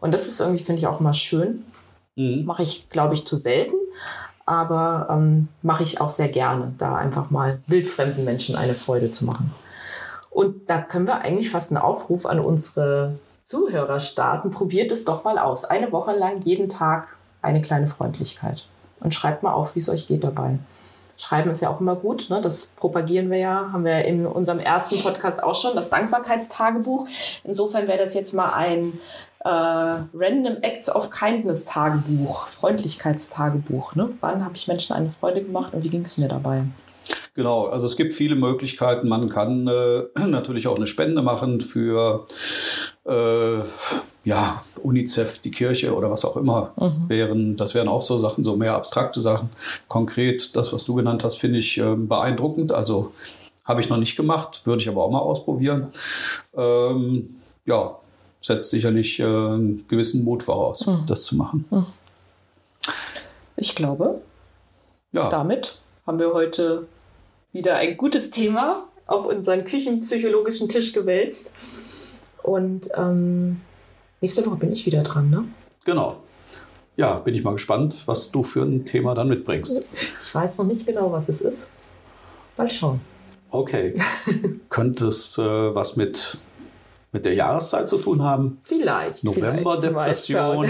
Und 0.00 0.12
das 0.12 0.26
ist 0.26 0.40
irgendwie, 0.40 0.62
finde 0.62 0.80
ich, 0.80 0.86
auch 0.86 1.00
immer 1.00 1.12
schön. 1.12 1.64
Mhm. 2.16 2.44
Mache 2.44 2.62
ich, 2.62 2.88
glaube 2.90 3.14
ich, 3.14 3.26
zu 3.26 3.36
selten 3.36 3.74
aber 4.46 5.08
ähm, 5.10 5.48
mache 5.62 5.82
ich 5.82 6.00
auch 6.00 6.08
sehr 6.08 6.28
gerne, 6.28 6.74
da 6.78 6.96
einfach 6.96 7.30
mal 7.30 7.60
wildfremden 7.66 8.24
Menschen 8.24 8.56
eine 8.56 8.74
Freude 8.74 9.10
zu 9.10 9.24
machen. 9.24 9.52
Und 10.34 10.68
da 10.68 10.78
können 10.78 11.06
wir 11.06 11.18
eigentlich 11.20 11.48
fast 11.48 11.70
einen 11.70 11.80
Aufruf 11.80 12.26
an 12.26 12.40
unsere 12.40 13.20
Zuhörer 13.40 14.00
starten. 14.00 14.50
Probiert 14.50 14.90
es 14.90 15.04
doch 15.04 15.22
mal 15.22 15.38
aus. 15.38 15.64
Eine 15.64 15.92
Woche 15.92 16.12
lang 16.12 16.40
jeden 16.42 16.68
Tag 16.68 17.16
eine 17.40 17.62
kleine 17.62 17.86
Freundlichkeit. 17.86 18.66
Und 18.98 19.14
schreibt 19.14 19.44
mal 19.44 19.52
auf, 19.52 19.76
wie 19.76 19.78
es 19.78 19.88
euch 19.88 20.08
geht 20.08 20.24
dabei. 20.24 20.58
Schreiben 21.16 21.50
ist 21.50 21.62
ja 21.62 21.70
auch 21.70 21.80
immer 21.80 21.94
gut. 21.94 22.30
Ne? 22.30 22.40
Das 22.40 22.66
propagieren 22.66 23.30
wir 23.30 23.38
ja, 23.38 23.70
haben 23.72 23.84
wir 23.84 24.04
in 24.04 24.26
unserem 24.26 24.58
ersten 24.58 25.00
Podcast 25.00 25.40
auch 25.40 25.54
schon, 25.54 25.76
das 25.76 25.88
Dankbarkeitstagebuch. 25.88 27.06
Insofern 27.44 27.86
wäre 27.86 27.98
das 27.98 28.14
jetzt 28.14 28.34
mal 28.34 28.54
ein 28.54 28.98
äh, 29.44 29.48
Random 29.48 30.56
Acts 30.62 30.92
of 30.92 31.10
Kindness 31.10 31.64
Tagebuch, 31.64 32.48
Freundlichkeitstagebuch. 32.48 33.94
Ne? 33.94 34.10
Wann 34.20 34.44
habe 34.44 34.56
ich 34.56 34.66
Menschen 34.66 34.96
eine 34.96 35.10
Freude 35.10 35.44
gemacht 35.44 35.74
und 35.74 35.84
wie 35.84 35.90
ging 35.90 36.02
es 36.02 36.18
mir 36.18 36.26
dabei? 36.26 36.64
Genau, 37.34 37.66
also 37.66 37.86
es 37.86 37.96
gibt 37.96 38.12
viele 38.12 38.36
Möglichkeiten. 38.36 39.08
Man 39.08 39.28
kann 39.28 39.66
äh, 39.66 40.04
natürlich 40.26 40.68
auch 40.68 40.76
eine 40.76 40.86
Spende 40.86 41.22
machen 41.22 41.60
für 41.60 42.26
äh, 43.06 43.58
ja, 44.24 44.64
UNICEF, 44.82 45.38
die 45.38 45.50
Kirche 45.50 45.94
oder 45.94 46.10
was 46.10 46.24
auch 46.24 46.36
immer 46.36 46.72
mhm. 46.76 47.08
wären. 47.08 47.56
Das 47.56 47.74
wären 47.74 47.88
auch 47.88 48.02
so 48.02 48.18
Sachen, 48.18 48.42
so 48.42 48.56
mehr 48.56 48.74
abstrakte 48.74 49.20
Sachen. 49.20 49.50
Konkret, 49.88 50.56
das, 50.56 50.72
was 50.72 50.84
du 50.84 50.94
genannt 50.94 51.24
hast, 51.24 51.36
finde 51.36 51.58
ich 51.58 51.78
äh, 51.78 51.94
beeindruckend. 51.94 52.72
Also 52.72 53.12
habe 53.64 53.80
ich 53.80 53.88
noch 53.88 53.96
nicht 53.96 54.16
gemacht, 54.16 54.62
würde 54.64 54.82
ich 54.82 54.88
aber 54.88 55.04
auch 55.04 55.10
mal 55.10 55.20
ausprobieren. 55.20 55.88
Ähm, 56.54 57.36
ja, 57.66 57.98
setzt 58.40 58.70
sicherlich 58.70 59.20
äh, 59.20 59.24
einen 59.24 59.88
gewissen 59.88 60.24
Mut 60.24 60.42
voraus, 60.42 60.86
mhm. 60.86 61.04
das 61.06 61.24
zu 61.24 61.36
machen. 61.36 61.64
Mhm. 61.70 61.86
Ich 63.56 63.74
glaube, 63.74 64.20
ja. 65.12 65.28
damit 65.28 65.78
haben 66.06 66.18
wir 66.18 66.32
heute 66.34 66.86
wieder 67.54 67.76
ein 67.76 67.96
gutes 67.96 68.30
Thema 68.30 68.88
auf 69.06 69.26
unseren 69.26 69.64
küchenpsychologischen 69.64 70.68
Tisch 70.68 70.92
gewälzt. 70.92 71.50
Und 72.42 72.90
ähm, 72.96 73.60
nächste 74.20 74.44
Woche 74.44 74.56
bin 74.56 74.72
ich 74.72 74.84
wieder 74.84 75.02
dran, 75.02 75.30
ne? 75.30 75.44
Genau. 75.84 76.16
Ja, 76.96 77.14
bin 77.14 77.34
ich 77.34 77.42
mal 77.42 77.52
gespannt, 77.52 78.02
was 78.06 78.30
du 78.30 78.42
für 78.42 78.62
ein 78.62 78.84
Thema 78.84 79.14
dann 79.14 79.28
mitbringst. 79.28 79.88
Ich 80.20 80.34
weiß 80.34 80.58
noch 80.58 80.66
nicht 80.66 80.86
genau, 80.86 81.10
was 81.10 81.28
es 81.28 81.40
ist. 81.40 81.70
Mal 82.56 82.70
schauen. 82.70 83.00
Okay. 83.50 83.94
Könnte 84.68 85.06
es 85.06 85.38
äh, 85.38 85.42
was 85.42 85.96
mit, 85.96 86.38
mit 87.12 87.24
der 87.24 87.34
Jahreszeit 87.34 87.88
zu 87.88 87.98
tun 87.98 88.22
haben? 88.22 88.58
Vielleicht. 88.64 89.24
November-Depression. 89.24 90.68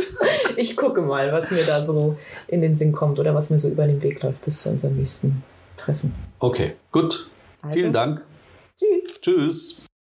ich 0.56 0.76
gucke 0.76 1.02
mal, 1.02 1.32
was 1.32 1.50
mir 1.50 1.64
da 1.66 1.84
so 1.84 2.16
in 2.48 2.60
den 2.60 2.76
Sinn 2.76 2.92
kommt 2.92 3.18
oder 3.18 3.34
was 3.34 3.50
mir 3.50 3.58
so 3.58 3.68
über 3.68 3.86
den 3.86 4.02
Weg 4.02 4.22
läuft 4.22 4.44
bis 4.44 4.62
zu 4.62 4.70
unserem 4.70 4.92
nächsten 4.92 5.42
treffen. 5.78 6.14
Okay, 6.38 6.74
gut. 6.92 7.30
Also, 7.62 7.74
Vielen 7.74 7.92
Dank. 7.92 8.24
Tschüss. 8.78 9.20
Tschüss. 9.20 9.87